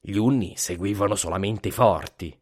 Gli 0.01 0.17
Unni 0.17 0.55
seguivano 0.57 1.15
solamente 1.15 1.69
i 1.69 1.73
forti. 1.73 2.39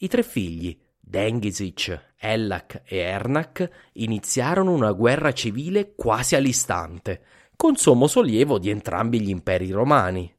I 0.00 0.06
tre 0.06 0.22
figli, 0.22 0.78
Denghisic, 1.00 2.12
Ellak 2.16 2.82
e 2.84 2.98
Ernak, 2.98 3.88
iniziarono 3.94 4.72
una 4.72 4.92
guerra 4.92 5.32
civile 5.32 5.94
quasi 5.96 6.36
all'istante, 6.36 7.22
con 7.56 7.74
sommo 7.74 8.06
sollievo 8.06 8.58
di 8.58 8.70
entrambi 8.70 9.20
gli 9.20 9.30
imperi 9.30 9.72
romani. 9.72 10.32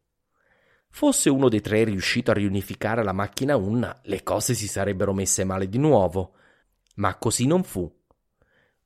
Fosse 0.89 1.29
uno 1.29 1.49
dei 1.49 1.59
tre 1.59 1.83
riuscito 1.83 2.31
a 2.31 2.35
riunificare 2.35 3.03
la 3.03 3.11
macchina 3.11 3.57
Unna, 3.57 3.99
le 4.03 4.23
cose 4.23 4.53
si 4.53 4.65
sarebbero 4.65 5.13
messe 5.13 5.43
male 5.43 5.67
di 5.67 5.77
nuovo. 5.77 6.35
Ma 6.95 7.15
così 7.15 7.45
non 7.45 7.63
fu. 7.63 7.91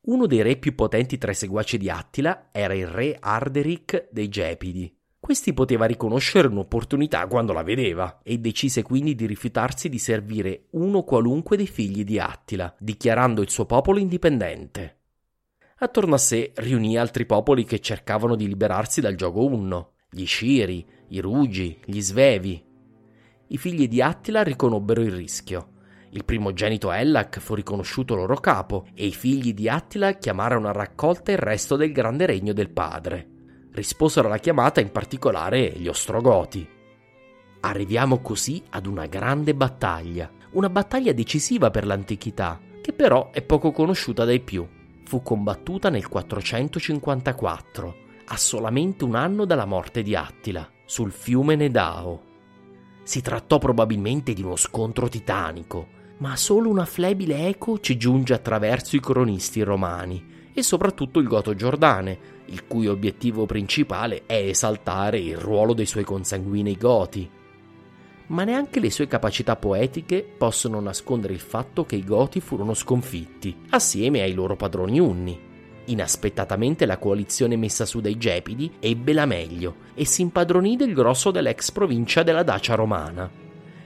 Uno 0.01 0.25
dei 0.25 0.41
re 0.41 0.57
più 0.57 0.73
potenti 0.73 1.19
tra 1.19 1.29
i 1.29 1.35
seguaci 1.35 1.77
di 1.77 1.91
Attila 1.91 2.49
era 2.51 2.73
il 2.73 2.87
re 2.87 3.15
Arderic 3.19 4.07
dei 4.11 4.27
Gepidi. 4.27 4.91
Questi 5.23 5.53
poteva 5.53 5.85
riconoscere 5.85 6.49
un'opportunità 6.49 7.27
quando 7.27 7.53
la 7.53 7.63
vedeva 7.63 8.19
e 8.23 8.39
decise 8.39 8.81
quindi 8.81 9.15
di 9.15 9.25
rifiutarsi 9.25 9.87
di 9.87 9.97
servire 9.97 10.65
uno 10.71 11.03
qualunque 11.03 11.55
dei 11.55 11.65
figli 11.65 12.03
di 12.03 12.19
Attila, 12.19 12.75
dichiarando 12.77 13.41
il 13.41 13.49
suo 13.49 13.65
popolo 13.65 13.99
indipendente. 13.99 14.97
Attorno 15.77 16.15
a 16.15 16.17
sé 16.17 16.51
riunì 16.55 16.97
altri 16.97 17.25
popoli 17.25 17.63
che 17.63 17.79
cercavano 17.79 18.35
di 18.35 18.49
liberarsi 18.49 18.99
dal 18.99 19.15
gioco 19.15 19.45
unno, 19.45 19.93
gli 20.09 20.25
Sciri, 20.25 20.85
i 21.07 21.21
Rugi, 21.21 21.79
gli 21.85 22.01
Svevi. 22.01 22.61
I 23.47 23.57
figli 23.57 23.87
di 23.87 24.01
Attila 24.01 24.43
riconobbero 24.43 24.99
il 24.99 25.13
rischio. 25.13 25.69
Il 26.09 26.25
primogenito 26.25 26.91
Ellak 26.91 27.39
fu 27.39 27.55
riconosciuto 27.55 28.13
loro 28.13 28.35
capo 28.35 28.87
e 28.93 29.05
i 29.05 29.13
figli 29.13 29.53
di 29.53 29.69
Attila 29.69 30.11
chiamarono 30.15 30.67
a 30.67 30.73
raccolta 30.73 31.31
il 31.31 31.37
resto 31.37 31.77
del 31.77 31.93
grande 31.93 32.25
regno 32.25 32.51
del 32.51 32.71
padre 32.71 33.31
risposero 33.73 34.27
alla 34.27 34.37
chiamata 34.37 34.81
in 34.81 34.91
particolare 34.91 35.73
gli 35.75 35.87
Ostrogoti. 35.87 36.67
Arriviamo 37.61 38.19
così 38.19 38.61
ad 38.69 38.85
una 38.85 39.05
grande 39.05 39.55
battaglia, 39.55 40.29
una 40.51 40.69
battaglia 40.69 41.13
decisiva 41.13 41.71
per 41.71 41.85
l'antichità, 41.85 42.59
che 42.81 42.93
però 42.93 43.31
è 43.31 43.41
poco 43.41 43.71
conosciuta 43.71 44.25
dai 44.25 44.41
più. 44.41 44.67
Fu 45.05 45.21
combattuta 45.21 45.89
nel 45.89 46.07
454, 46.07 47.95
a 48.25 48.37
solamente 48.37 49.03
un 49.03 49.15
anno 49.15 49.45
dalla 49.45 49.65
morte 49.65 50.01
di 50.01 50.15
Attila, 50.15 50.69
sul 50.85 51.11
fiume 51.11 51.55
Nedao. 51.55 52.31
Si 53.03 53.21
trattò 53.21 53.57
probabilmente 53.57 54.33
di 54.33 54.43
uno 54.43 54.55
scontro 54.55 55.07
titanico, 55.09 55.87
ma 56.17 56.35
solo 56.35 56.69
una 56.69 56.85
flebile 56.85 57.47
eco 57.47 57.79
ci 57.79 57.97
giunge 57.97 58.33
attraverso 58.33 58.95
i 58.95 59.01
cronisti 59.01 59.61
romani 59.61 60.51
e 60.53 60.61
soprattutto 60.61 61.19
il 61.19 61.27
Goto 61.27 61.55
Giordane, 61.55 62.32
il 62.45 62.67
cui 62.67 62.87
obiettivo 62.87 63.45
principale 63.45 64.23
è 64.25 64.35
esaltare 64.35 65.19
il 65.19 65.37
ruolo 65.37 65.73
dei 65.73 65.85
suoi 65.85 66.03
consanguinei 66.03 66.77
Goti. 66.77 67.29
Ma 68.27 68.43
neanche 68.43 68.79
le 68.79 68.89
sue 68.89 69.07
capacità 69.07 69.55
poetiche 69.55 70.23
possono 70.37 70.79
nascondere 70.79 71.33
il 71.33 71.39
fatto 71.39 71.85
che 71.85 71.95
i 71.95 72.03
Goti 72.03 72.39
furono 72.39 72.73
sconfitti, 72.73 73.55
assieme 73.69 74.21
ai 74.21 74.33
loro 74.33 74.55
padroni 74.55 74.99
Unni. 74.99 75.39
Inaspettatamente 75.85 76.85
la 76.85 76.97
coalizione 76.97 77.57
messa 77.57 77.85
su 77.85 77.99
dai 77.99 78.17
Gepidi 78.17 78.71
ebbe 78.79 79.11
la 79.11 79.25
meglio 79.25 79.75
e 79.93 80.05
si 80.05 80.21
impadronì 80.21 80.77
del 80.77 80.93
grosso 80.93 81.29
dell'ex 81.29 81.71
provincia 81.71 82.23
della 82.23 82.43
Dacia 82.43 82.75
romana, 82.75 83.29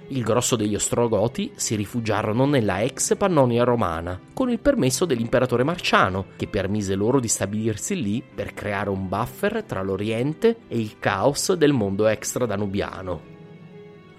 il 0.10 0.24
grosso 0.24 0.56
degli 0.56 0.76
Ostrogoti 0.76 1.52
si 1.56 1.76
rifugiarono 1.76 2.46
nella 2.46 2.82
ex 2.82 3.18
Pannonia 3.18 3.64
romana, 3.64 4.20
con 4.34 4.50
il 4.50 4.60
permesso 4.60 5.06
dell'imperatore 5.06 5.64
Marciano, 5.64 6.28
che 6.36 6.48
permise 6.48 6.96
loro 6.96 7.20
di 7.20 7.28
stabilirsi 7.28 8.02
lì 8.02 8.24
per 8.24 8.54
creare 8.54 8.90
un 8.90 9.08
buffer 9.08 9.64
tra 9.64 9.82
l'Oriente 9.82 10.58
e 10.68 10.80
il 10.80 10.98
caos 11.00 11.54
del 11.54 11.74
mondo 11.74 12.08
extra-danubiano. 12.08 13.36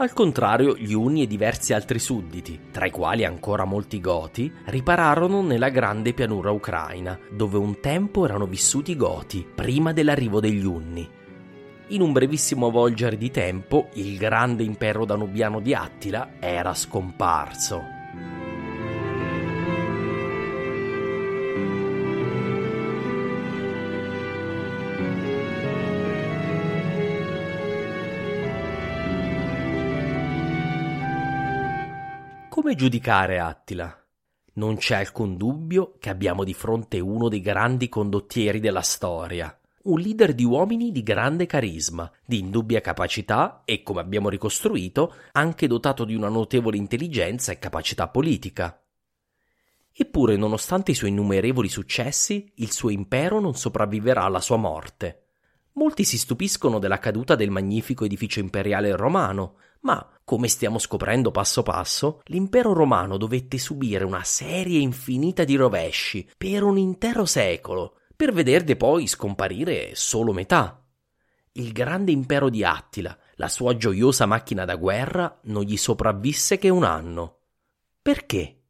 Al 0.00 0.12
contrario, 0.12 0.76
gli 0.76 0.92
Unni 0.92 1.22
e 1.22 1.26
diversi 1.26 1.72
altri 1.72 1.98
sudditi, 1.98 2.60
tra 2.70 2.86
i 2.86 2.90
quali 2.92 3.24
ancora 3.24 3.64
molti 3.64 4.00
Goti, 4.00 4.52
ripararono 4.66 5.42
nella 5.42 5.70
grande 5.70 6.12
pianura 6.12 6.52
ucraina, 6.52 7.18
dove 7.32 7.58
un 7.58 7.80
tempo 7.80 8.24
erano 8.24 8.46
vissuti 8.46 8.92
i 8.92 8.96
Goti, 8.96 9.44
prima 9.52 9.92
dell'arrivo 9.92 10.38
degli 10.38 10.64
Unni. 10.64 11.16
In 11.90 12.02
un 12.02 12.12
brevissimo 12.12 12.70
volgere 12.70 13.16
di 13.16 13.30
tempo, 13.30 13.88
il 13.94 14.18
grande 14.18 14.62
impero 14.62 15.06
danubiano 15.06 15.58
di 15.58 15.72
Attila 15.72 16.32
era 16.38 16.74
scomparso. 16.74 17.82
Come 32.50 32.74
giudicare 32.74 33.38
Attila? 33.38 33.98
Non 34.54 34.76
c'è 34.76 34.96
alcun 34.96 35.38
dubbio 35.38 35.94
che 35.98 36.10
abbiamo 36.10 36.44
di 36.44 36.52
fronte 36.52 37.00
uno 37.00 37.30
dei 37.30 37.40
grandi 37.40 37.88
condottieri 37.88 38.60
della 38.60 38.82
storia, 38.82 39.57
un 39.88 40.00
leader 40.00 40.34
di 40.34 40.44
uomini 40.44 40.92
di 40.92 41.02
grande 41.02 41.46
carisma, 41.46 42.10
di 42.24 42.38
indubbia 42.38 42.80
capacità 42.80 43.62
e, 43.64 43.82
come 43.82 44.00
abbiamo 44.00 44.28
ricostruito, 44.28 45.14
anche 45.32 45.66
dotato 45.66 46.04
di 46.04 46.14
una 46.14 46.28
notevole 46.28 46.76
intelligenza 46.76 47.52
e 47.52 47.58
capacità 47.58 48.08
politica. 48.08 48.82
Eppure, 49.92 50.36
nonostante 50.36 50.92
i 50.92 50.94
suoi 50.94 51.10
innumerevoli 51.10 51.68
successi, 51.68 52.52
il 52.56 52.70
suo 52.70 52.90
impero 52.90 53.40
non 53.40 53.54
sopravviverà 53.54 54.22
alla 54.22 54.40
sua 54.40 54.56
morte. 54.56 55.24
Molti 55.72 56.04
si 56.04 56.18
stupiscono 56.18 56.78
della 56.78 56.98
caduta 56.98 57.34
del 57.34 57.50
magnifico 57.50 58.04
edificio 58.04 58.40
imperiale 58.40 58.94
romano, 58.94 59.56
ma, 59.80 60.06
come 60.22 60.48
stiamo 60.48 60.78
scoprendo 60.78 61.30
passo 61.30 61.62
passo, 61.62 62.20
l'impero 62.26 62.74
romano 62.74 63.16
dovette 63.16 63.58
subire 63.58 64.04
una 64.04 64.24
serie 64.24 64.80
infinita 64.80 65.44
di 65.44 65.56
rovesci 65.56 66.28
per 66.36 66.62
un 66.62 66.76
intero 66.76 67.24
secolo, 67.24 67.94
per 68.18 68.32
vederne 68.32 68.74
poi 68.74 69.06
scomparire 69.06 69.92
solo 69.94 70.32
metà. 70.32 70.84
Il 71.52 71.70
grande 71.70 72.10
impero 72.10 72.50
di 72.50 72.64
Attila, 72.64 73.16
la 73.36 73.46
sua 73.46 73.76
gioiosa 73.76 74.26
macchina 74.26 74.64
da 74.64 74.74
guerra, 74.74 75.38
non 75.44 75.62
gli 75.62 75.76
sopravvisse 75.76 76.58
che 76.58 76.68
un 76.68 76.82
anno. 76.82 77.42
Perché? 78.02 78.62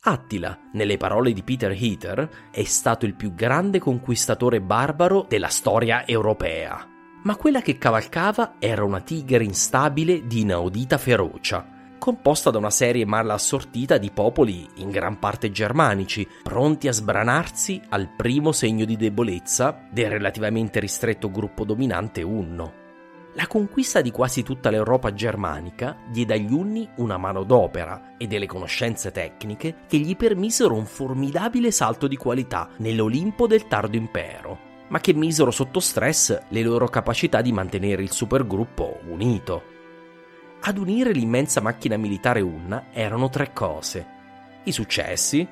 Attila, 0.00 0.70
nelle 0.72 0.96
parole 0.96 1.32
di 1.32 1.44
Peter 1.44 1.70
Heater, 1.70 2.50
è 2.50 2.64
stato 2.64 3.06
il 3.06 3.14
più 3.14 3.32
grande 3.32 3.78
conquistatore 3.78 4.60
barbaro 4.60 5.24
della 5.28 5.46
storia 5.46 6.04
europea 6.04 6.88
ma 7.24 7.36
quella 7.36 7.60
che 7.60 7.78
cavalcava 7.78 8.56
era 8.58 8.84
una 8.84 9.00
tigre 9.00 9.44
instabile 9.44 10.26
di 10.26 10.40
inaudita 10.40 10.98
ferocia, 10.98 11.71
composta 12.02 12.50
da 12.50 12.58
una 12.58 12.70
serie 12.70 13.06
male 13.06 13.30
assortita 13.30 13.96
di 13.96 14.10
popoli 14.10 14.68
in 14.78 14.90
gran 14.90 15.20
parte 15.20 15.52
germanici, 15.52 16.26
pronti 16.42 16.88
a 16.88 16.92
sbranarsi 16.92 17.80
al 17.90 18.08
primo 18.08 18.50
segno 18.50 18.84
di 18.84 18.96
debolezza 18.96 19.86
del 19.88 20.10
relativamente 20.10 20.80
ristretto 20.80 21.30
gruppo 21.30 21.64
dominante 21.64 22.22
Unno. 22.22 22.72
La 23.34 23.46
conquista 23.46 24.00
di 24.00 24.10
quasi 24.10 24.42
tutta 24.42 24.68
l'Europa 24.68 25.14
germanica 25.14 25.96
diede 26.10 26.34
agli 26.34 26.52
Unni 26.52 26.88
una 26.96 27.18
manodopera 27.18 28.16
e 28.18 28.26
delle 28.26 28.46
conoscenze 28.46 29.12
tecniche 29.12 29.84
che 29.86 29.98
gli 29.98 30.16
permisero 30.16 30.74
un 30.74 30.86
formidabile 30.86 31.70
salto 31.70 32.08
di 32.08 32.16
qualità 32.16 32.68
nell'Olimpo 32.78 33.46
del 33.46 33.68
tardo 33.68 33.96
impero 33.96 34.70
ma 34.88 35.00
che 35.00 35.14
misero 35.14 35.50
sotto 35.50 35.80
stress 35.80 36.38
le 36.48 36.62
loro 36.62 36.86
capacità 36.86 37.40
di 37.40 37.50
mantenere 37.50 38.02
il 38.02 38.12
supergruppo 38.12 38.98
unito. 39.08 39.71
Ad 40.64 40.78
unire 40.78 41.10
l'immensa 41.10 41.60
macchina 41.60 41.96
militare 41.96 42.40
Unna 42.40 42.84
erano 42.92 43.28
tre 43.30 43.52
cose. 43.52 44.06
I 44.62 44.70
successi, 44.70 45.44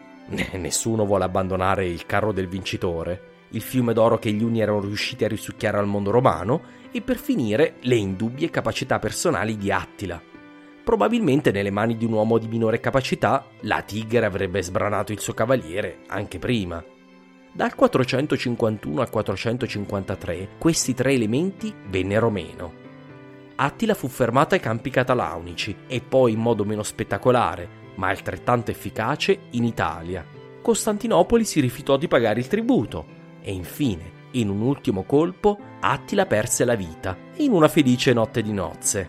nessuno 0.53 1.05
vuole 1.05 1.25
abbandonare 1.25 1.85
il 1.85 2.07
carro 2.07 2.31
del 2.31 2.47
vincitore, 2.47 3.47
il 3.49 3.61
fiume 3.61 3.93
d'oro 3.93 4.21
che 4.21 4.31
gli 4.31 4.45
Unni 4.45 4.61
erano 4.61 4.79
riusciti 4.79 5.25
a 5.25 5.29
risucchiare 5.29 5.79
al 5.79 5.89
mondo 5.89 6.13
romano 6.13 6.63
e 6.93 7.01
per 7.01 7.17
finire 7.17 7.75
le 7.81 7.97
indubbie 7.97 8.51
capacità 8.51 9.01
personali 9.01 9.57
di 9.57 9.73
Attila. 9.73 10.23
Probabilmente 10.85 11.51
nelle 11.51 11.73
mani 11.73 11.97
di 11.97 12.05
un 12.05 12.13
uomo 12.13 12.39
di 12.39 12.47
minore 12.47 12.79
capacità 12.79 13.47
la 13.63 13.83
tigre 13.83 14.25
avrebbe 14.25 14.63
sbranato 14.63 15.11
il 15.11 15.19
suo 15.19 15.35
cavaliere 15.35 16.03
anche 16.07 16.39
prima. 16.39 16.85
Dal 17.53 17.75
451 17.75 19.01
al 19.01 19.11
453 19.11 20.51
questi 20.57 20.95
tre 20.95 21.15
elementi 21.15 21.75
vennero 21.89 22.31
meno. 22.31 22.90
Attila 23.63 23.93
fu 23.93 24.09
fermato 24.09 24.55
ai 24.55 24.61
campi 24.61 24.89
catalaunici 24.89 25.81
e 25.87 26.01
poi 26.01 26.33
in 26.33 26.39
modo 26.39 26.65
meno 26.65 26.83
spettacolare, 26.83 27.69
ma 27.97 28.09
altrettanto 28.09 28.71
efficace, 28.71 29.39
in 29.51 29.65
Italia. 29.65 30.25
Costantinopoli 30.63 31.45
si 31.45 31.61
rifiutò 31.61 31.99
di 31.99 32.09
pagare 32.09 32.41
il 32.41 32.49
tributo 32.49 33.05
e 33.43 33.53
infine, 33.53 34.29
in 34.33 34.49
un 34.49 34.63
ultimo 34.63 35.03
colpo, 35.03 35.59
Attila 35.81 36.25
perse 36.25 36.65
la 36.65 36.75
vita 36.75 37.15
in 37.37 37.53
una 37.53 37.69
felice 37.69 38.15
notte 38.15 38.41
di 38.41 38.53
nozze. 38.55 39.09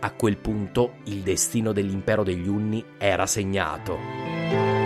A 0.00 0.10
quel 0.12 0.38
punto 0.38 0.94
il 1.04 1.20
destino 1.20 1.72
dell'impero 1.72 2.22
degli 2.22 2.48
Unni 2.48 2.82
era 2.96 3.26
segnato. 3.26 4.85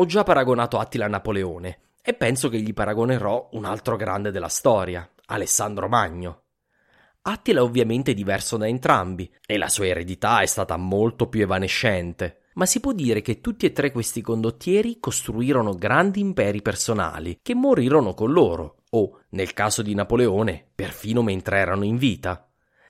Ho 0.00 0.06
già 0.06 0.22
paragonato 0.22 0.78
Attila 0.78 1.06
a 1.06 1.08
Napoleone 1.08 1.80
e 2.00 2.14
penso 2.14 2.48
che 2.48 2.60
gli 2.60 2.72
paragonerò 2.72 3.48
un 3.54 3.64
altro 3.64 3.96
grande 3.96 4.30
della 4.30 4.46
storia, 4.46 5.08
Alessandro 5.26 5.88
Magno. 5.88 6.42
Attila 7.22 7.58
è 7.58 7.62
ovviamente 7.64 8.14
diverso 8.14 8.56
da 8.56 8.68
entrambi 8.68 9.28
e 9.44 9.58
la 9.58 9.68
sua 9.68 9.88
eredità 9.88 10.38
è 10.38 10.46
stata 10.46 10.76
molto 10.76 11.26
più 11.26 11.40
evanescente, 11.40 12.42
ma 12.54 12.64
si 12.64 12.78
può 12.78 12.92
dire 12.92 13.22
che 13.22 13.40
tutti 13.40 13.66
e 13.66 13.72
tre 13.72 13.90
questi 13.90 14.20
condottieri 14.20 15.00
costruirono 15.00 15.74
grandi 15.74 16.20
imperi 16.20 16.62
personali 16.62 17.40
che 17.42 17.56
morirono 17.56 18.14
con 18.14 18.30
loro, 18.30 18.82
o, 18.90 19.22
nel 19.30 19.52
caso 19.52 19.82
di 19.82 19.94
Napoleone, 19.94 20.64
perfino 20.76 21.22
mentre 21.22 21.58
erano 21.58 21.82
in 21.82 21.96
vita. 21.96 22.48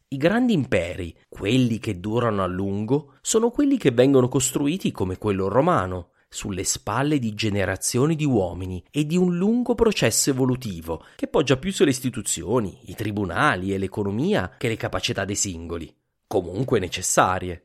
I 0.09 0.16
grandi 0.18 0.52
imperi, 0.52 1.16
quelli 1.26 1.78
che 1.78 2.00
durano 2.00 2.42
a 2.42 2.46
lungo, 2.46 3.14
sono 3.22 3.48
quelli 3.48 3.78
che 3.78 3.92
vengono 3.92 4.28
costruiti 4.28 4.92
come 4.92 5.16
quello 5.16 5.48
romano, 5.48 6.11
sulle 6.28 6.64
spalle 6.64 7.18
di 7.18 7.34
generazioni 7.34 8.14
di 8.14 8.24
uomini 8.24 8.84
e 8.90 9.06
di 9.06 9.16
un 9.16 9.36
lungo 9.36 9.74
processo 9.74 10.30
evolutivo 10.30 11.04
che 11.16 11.26
poggia 11.26 11.56
più 11.56 11.72
sulle 11.72 11.90
istituzioni, 11.90 12.78
i 12.86 12.94
tribunali 12.94 13.72
e 13.72 13.78
l'economia 13.78 14.54
che 14.58 14.68
le 14.68 14.76
capacità 14.76 15.24
dei 15.24 15.36
singoli, 15.36 15.92
comunque 16.26 16.78
necessarie. 16.78 17.62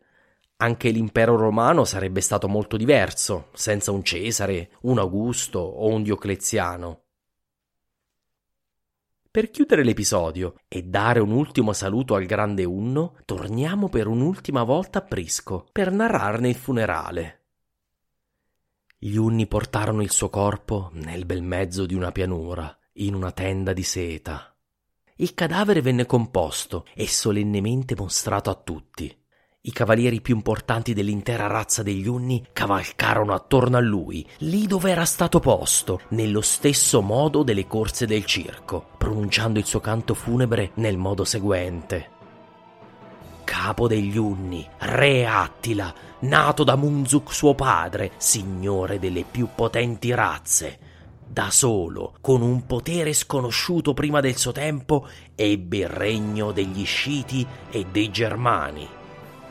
Anche 0.58 0.92
l'impero 0.92 1.36
romano 1.36 1.84
sarebbe 1.84 2.22
stato 2.22 2.48
molto 2.48 2.78
diverso 2.78 3.50
senza 3.54 3.92
un 3.92 4.04
Cesare, 4.04 4.72
un 4.82 4.98
Augusto 4.98 5.60
o 5.60 5.88
un 5.88 6.04
Diocleziano. 6.04 7.02
Per 9.30 9.50
chiudere 9.50 9.84
l'episodio 9.84 10.54
e 10.68 10.84
dare 10.84 11.20
un 11.20 11.32
ultimo 11.32 11.74
saluto 11.74 12.14
al 12.14 12.26
grande 12.26 12.66
Unno, 12.66 13.16
torniamo 13.26 13.90
per 13.90 14.06
un'ultima 14.06 14.62
volta 14.64 15.00
a 15.00 15.02
Prisco 15.02 15.66
per 15.72 15.92
narrarne 15.92 16.50
il 16.50 16.56
funerale. 16.56 17.43
Gli 19.06 19.18
unni 19.18 19.48
portarono 19.48 20.02
il 20.02 20.12
suo 20.12 20.30
corpo 20.30 20.90
nel 20.94 21.26
bel 21.26 21.42
mezzo 21.44 21.86
di 21.86 21.94
una 21.94 22.14
pianura, 22.14 22.74
in 22.94 23.16
una 23.16 23.34
tenda 23.34 23.74
di 23.74 23.84
seta. 23.84 24.56
Il 25.18 25.34
cadavere 25.34 25.82
venne 25.82 26.06
composto 26.06 26.86
e 26.96 27.06
solennemente 27.06 27.98
mostrato 27.98 28.50
a 28.50 28.56
tutti. 28.56 29.14
I 29.66 29.72
cavalieri 29.74 30.22
più 30.22 30.36
importanti 30.36 30.94
dell'intera 30.94 31.48
razza 31.48 31.84
degli 31.84 32.08
Unni 32.08 32.48
cavalcarono 32.54 33.34
attorno 33.34 33.76
a 33.76 33.82
lui, 33.82 34.26
lì 34.38 34.68
dove 34.68 34.92
era 34.92 35.04
stato 35.04 35.42
posto, 35.42 36.00
nello 36.12 36.40
stesso 36.40 37.02
modo 37.02 37.44
delle 37.44 37.68
corse 37.68 38.06
del 38.06 38.24
circo, 38.24 38.92
pronunciando 38.98 39.60
il 39.60 39.66
suo 39.66 39.82
canto 39.82 40.14
funebre 40.14 40.72
nel 40.76 40.96
modo 40.96 41.26
seguente 41.26 42.13
capo 43.44 43.88
degli 43.88 44.18
Unni, 44.18 44.68
re 44.80 45.26
Attila, 45.26 45.94
nato 46.20 46.64
da 46.64 46.76
Munzuk 46.76 47.34
suo 47.34 47.54
padre, 47.54 48.12
signore 48.18 49.00
delle 49.00 49.24
più 49.30 49.50
potenti 49.54 50.14
razze. 50.14 50.80
Da 51.26 51.50
solo, 51.50 52.14
con 52.22 52.42
un 52.42 52.66
potere 52.66 53.14
sconosciuto 53.14 53.94
prima 53.94 54.20
del 54.20 54.36
suo 54.36 54.52
tempo, 54.52 55.08
ebbe 55.34 55.78
il 55.78 55.88
regno 55.88 56.52
degli 56.52 56.86
Sciti 56.86 57.46
e 57.72 57.86
dei 57.92 58.12
Germani. 58.12 58.88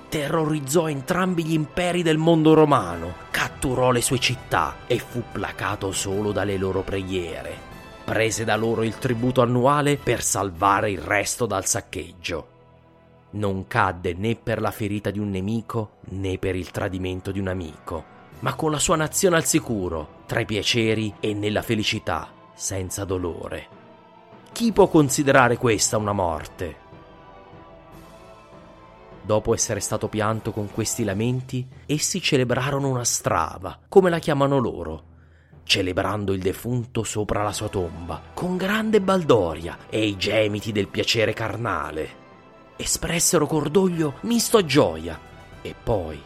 Terrorizzò 0.08 0.88
entrambi 0.88 1.44
gli 1.44 1.54
imperi 1.54 2.02
del 2.02 2.18
mondo 2.18 2.54
romano, 2.54 3.14
catturò 3.30 3.90
le 3.90 4.02
sue 4.02 4.18
città 4.18 4.76
e 4.86 4.98
fu 4.98 5.22
placato 5.32 5.90
solo 5.90 6.32
dalle 6.32 6.56
loro 6.56 6.82
preghiere. 6.82 7.70
Prese 8.04 8.44
da 8.44 8.56
loro 8.56 8.82
il 8.82 8.98
tributo 8.98 9.40
annuale 9.40 9.96
per 9.96 10.22
salvare 10.22 10.90
il 10.90 10.98
resto 10.98 11.46
dal 11.46 11.64
saccheggio 11.64 12.51
non 13.32 13.66
cadde 13.66 14.14
né 14.14 14.34
per 14.36 14.60
la 14.60 14.70
ferita 14.70 15.10
di 15.10 15.18
un 15.18 15.30
nemico 15.30 15.98
né 16.10 16.38
per 16.38 16.56
il 16.56 16.70
tradimento 16.70 17.30
di 17.30 17.38
un 17.38 17.48
amico, 17.48 18.04
ma 18.40 18.54
con 18.54 18.70
la 18.70 18.78
sua 18.78 18.96
nazione 18.96 19.36
al 19.36 19.44
sicuro 19.44 20.20
tra 20.26 20.40
i 20.40 20.44
piaceri 20.44 21.14
e 21.20 21.34
nella 21.34 21.62
felicità 21.62 22.30
senza 22.54 23.04
dolore. 23.04 23.80
Chi 24.52 24.72
può 24.72 24.88
considerare 24.88 25.56
questa 25.56 25.96
una 25.96 26.12
morte? 26.12 26.76
Dopo 29.24 29.54
essere 29.54 29.80
stato 29.80 30.08
pianto 30.08 30.52
con 30.52 30.70
questi 30.70 31.04
lamenti, 31.04 31.66
essi 31.86 32.20
celebrarono 32.20 32.88
una 32.88 33.04
strava, 33.04 33.78
come 33.88 34.10
la 34.10 34.18
chiamano 34.18 34.58
loro, 34.58 35.04
celebrando 35.62 36.32
il 36.32 36.42
defunto 36.42 37.04
sopra 37.04 37.42
la 37.42 37.52
sua 37.52 37.68
tomba, 37.68 38.20
con 38.34 38.56
grande 38.56 39.00
baldoria 39.00 39.78
e 39.88 40.06
i 40.06 40.16
gemiti 40.16 40.72
del 40.72 40.88
piacere 40.88 41.32
carnale. 41.32 42.21
Espressero 42.76 43.46
cordoglio 43.46 44.14
misto 44.22 44.56
a 44.56 44.64
gioia 44.64 45.18
e 45.60 45.74
poi, 45.80 46.20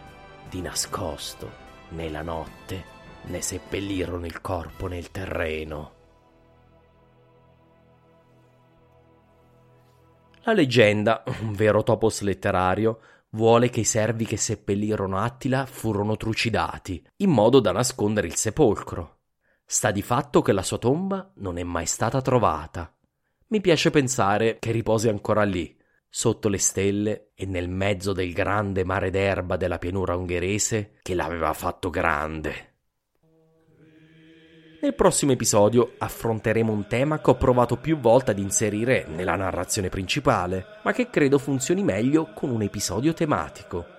di 0.49 0.61
nascosto, 0.61 1.51
nella 1.91 2.23
notte, 2.23 2.85
ne 3.25 3.43
seppellirono 3.43 4.25
il 4.25 4.41
corpo 4.41 4.87
nel 4.87 5.11
terreno. 5.11 5.95
La 10.43 10.53
leggenda, 10.53 11.25
un 11.41 11.53
vero 11.53 11.83
topos 11.83 12.21
letterario, 12.21 13.01
vuole 13.31 13.69
che 13.69 13.81
i 13.81 13.85
servi 13.85 14.25
che 14.25 14.37
seppellirono 14.37 15.19
Attila 15.19 15.67
furono 15.67 16.17
trucidati, 16.17 17.05
in 17.17 17.31
modo 17.31 17.59
da 17.59 17.73
nascondere 17.73 18.29
il 18.29 18.37
sepolcro. 18.37 19.19
Sta 19.65 19.91
di 19.91 20.03
fatto 20.03 20.43
che 20.43 20.53
la 20.53 20.63
sua 20.63 20.79
tomba 20.79 21.33
non 21.39 21.59
è 21.59 21.65
mai 21.65 21.87
stata 21.87 22.23
trovata. 22.23 22.95
Mi 23.49 23.61
piace 23.61 23.91
pensare 23.91 24.59
che 24.61 24.71
riposi 24.71 25.09
ancora 25.09 25.43
lì, 25.43 25.76
sotto 26.19 26.49
le 26.49 26.57
stelle 26.57 27.33
e 27.35 27.45
nel 27.45 27.69
mezzo 27.69 28.15
del 28.15 28.33
grande 28.33 28.85
mare 28.85 29.11
d'erba 29.11 29.59
della 29.59 29.77
pianura 29.77 30.17
ungherese 30.17 30.93
che 31.03 31.15
l'aveva 31.15 31.53
fatto 31.53 31.91
grande. 31.91 32.77
Nel 34.81 34.95
prossimo 34.95 35.33
episodio 35.33 35.93
affronteremo 35.99 36.73
un 36.73 36.87
tema 36.87 37.21
che 37.21 37.29
ho 37.29 37.37
provato 37.37 37.77
più 37.77 37.99
volte 37.99 38.31
ad 38.31 38.39
inserire 38.39 39.05
nella 39.07 39.37
narrazione 39.37 39.91
principale, 39.91 40.65
ma 40.85 40.93
che 40.93 41.11
credo 41.11 41.37
funzioni 41.37 41.83
meglio 41.83 42.33
con 42.33 42.49
un 42.49 42.63
episodio 42.63 43.13
tematico. 43.13 43.96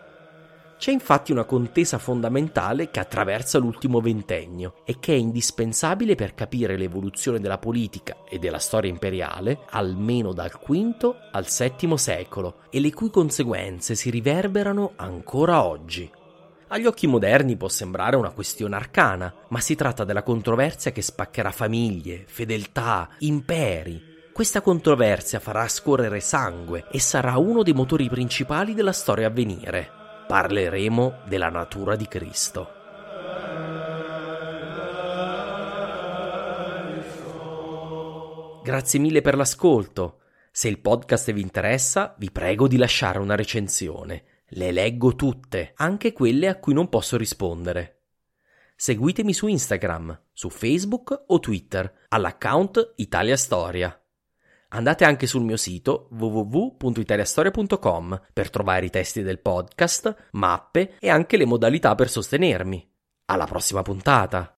C'è 0.77 0.91
infatti 0.91 1.31
una 1.31 1.43
contesa 1.43 1.97
fondamentale 1.97 2.91
che 2.91 2.99
attraversa 2.99 3.57
l'ultimo 3.57 3.99
ventennio 3.99 4.75
e 4.85 4.99
che 4.99 5.13
è 5.13 5.17
indispensabile 5.17 6.13
per 6.13 6.35
capire 6.35 6.77
l'evoluzione 6.77 7.39
della 7.39 7.57
politica 7.57 8.17
e 8.29 8.37
della 8.37 8.59
storia 8.59 8.91
imperiale 8.91 9.61
almeno 9.71 10.33
dal 10.33 10.51
V 10.51 11.15
al 11.31 11.45
VII 11.45 11.97
secolo 11.97 12.57
e 12.69 12.79
le 12.79 12.93
cui 12.93 13.09
conseguenze 13.09 13.95
si 13.95 14.11
riverberano 14.11 14.93
ancora 14.97 15.63
oggi. 15.65 16.09
Agli 16.69 16.85
occhi 16.85 17.07
moderni 17.07 17.55
può 17.55 17.69
sembrare 17.69 18.15
una 18.15 18.31
questione 18.31 18.75
arcana, 18.75 19.33
ma 19.47 19.59
si 19.59 19.73
tratta 19.73 20.03
della 20.03 20.21
controversia 20.21 20.91
che 20.91 21.01
spaccherà 21.01 21.49
famiglie, 21.51 22.25
fedeltà, 22.27 23.09
imperi. 23.19 24.15
Questa 24.31 24.61
controversia 24.61 25.39
farà 25.39 25.67
scorrere 25.67 26.19
sangue 26.19 26.85
e 26.91 26.99
sarà 26.99 27.37
uno 27.37 27.63
dei 27.63 27.73
motori 27.73 28.07
principali 28.09 28.75
della 28.75 28.91
storia 28.91 29.27
a 29.27 29.31
venire. 29.31 30.05
Parleremo 30.27 31.21
della 31.25 31.47
natura 31.47 31.95
di 31.95 32.05
Cristo. 32.05 32.69
Grazie 38.61 38.99
mille 38.99 39.21
per 39.21 39.37
l'ascolto. 39.37 40.19
Se 40.51 40.67
il 40.67 40.79
podcast 40.79 41.31
vi 41.31 41.39
interessa, 41.39 42.13
vi 42.17 42.29
prego 42.29 42.67
di 42.67 42.75
lasciare 42.75 43.19
una 43.19 43.35
recensione. 43.35 44.43
Le 44.47 44.73
leggo 44.73 45.15
tutte, 45.15 45.71
anche 45.77 46.11
quelle 46.11 46.49
a 46.49 46.59
cui 46.59 46.73
non 46.73 46.89
posso 46.89 47.15
rispondere. 47.15 48.01
Seguitemi 48.75 49.33
su 49.33 49.47
Instagram, 49.47 50.23
su 50.33 50.49
Facebook 50.49 51.23
o 51.27 51.39
Twitter 51.39 52.05
all'account 52.09 52.95
Italia 52.97 53.37
Storia. 53.37 53.97
Andate 54.69 55.05
anche 55.05 55.27
sul 55.27 55.43
mio 55.43 55.57
sito 55.57 56.07
www.italiastoria.com 56.11 58.21
per 58.33 58.49
trovare 58.49 58.85
i 58.85 58.89
testi 58.89 59.21
del 59.21 59.39
podcast, 59.39 60.29
mappe 60.31 60.95
e 60.99 61.09
anche 61.09 61.37
le 61.37 61.45
modalità 61.45 61.95
per 61.95 62.09
sostenermi. 62.09 62.85
Alla 63.25 63.45
prossima 63.45 63.81
puntata! 63.81 64.57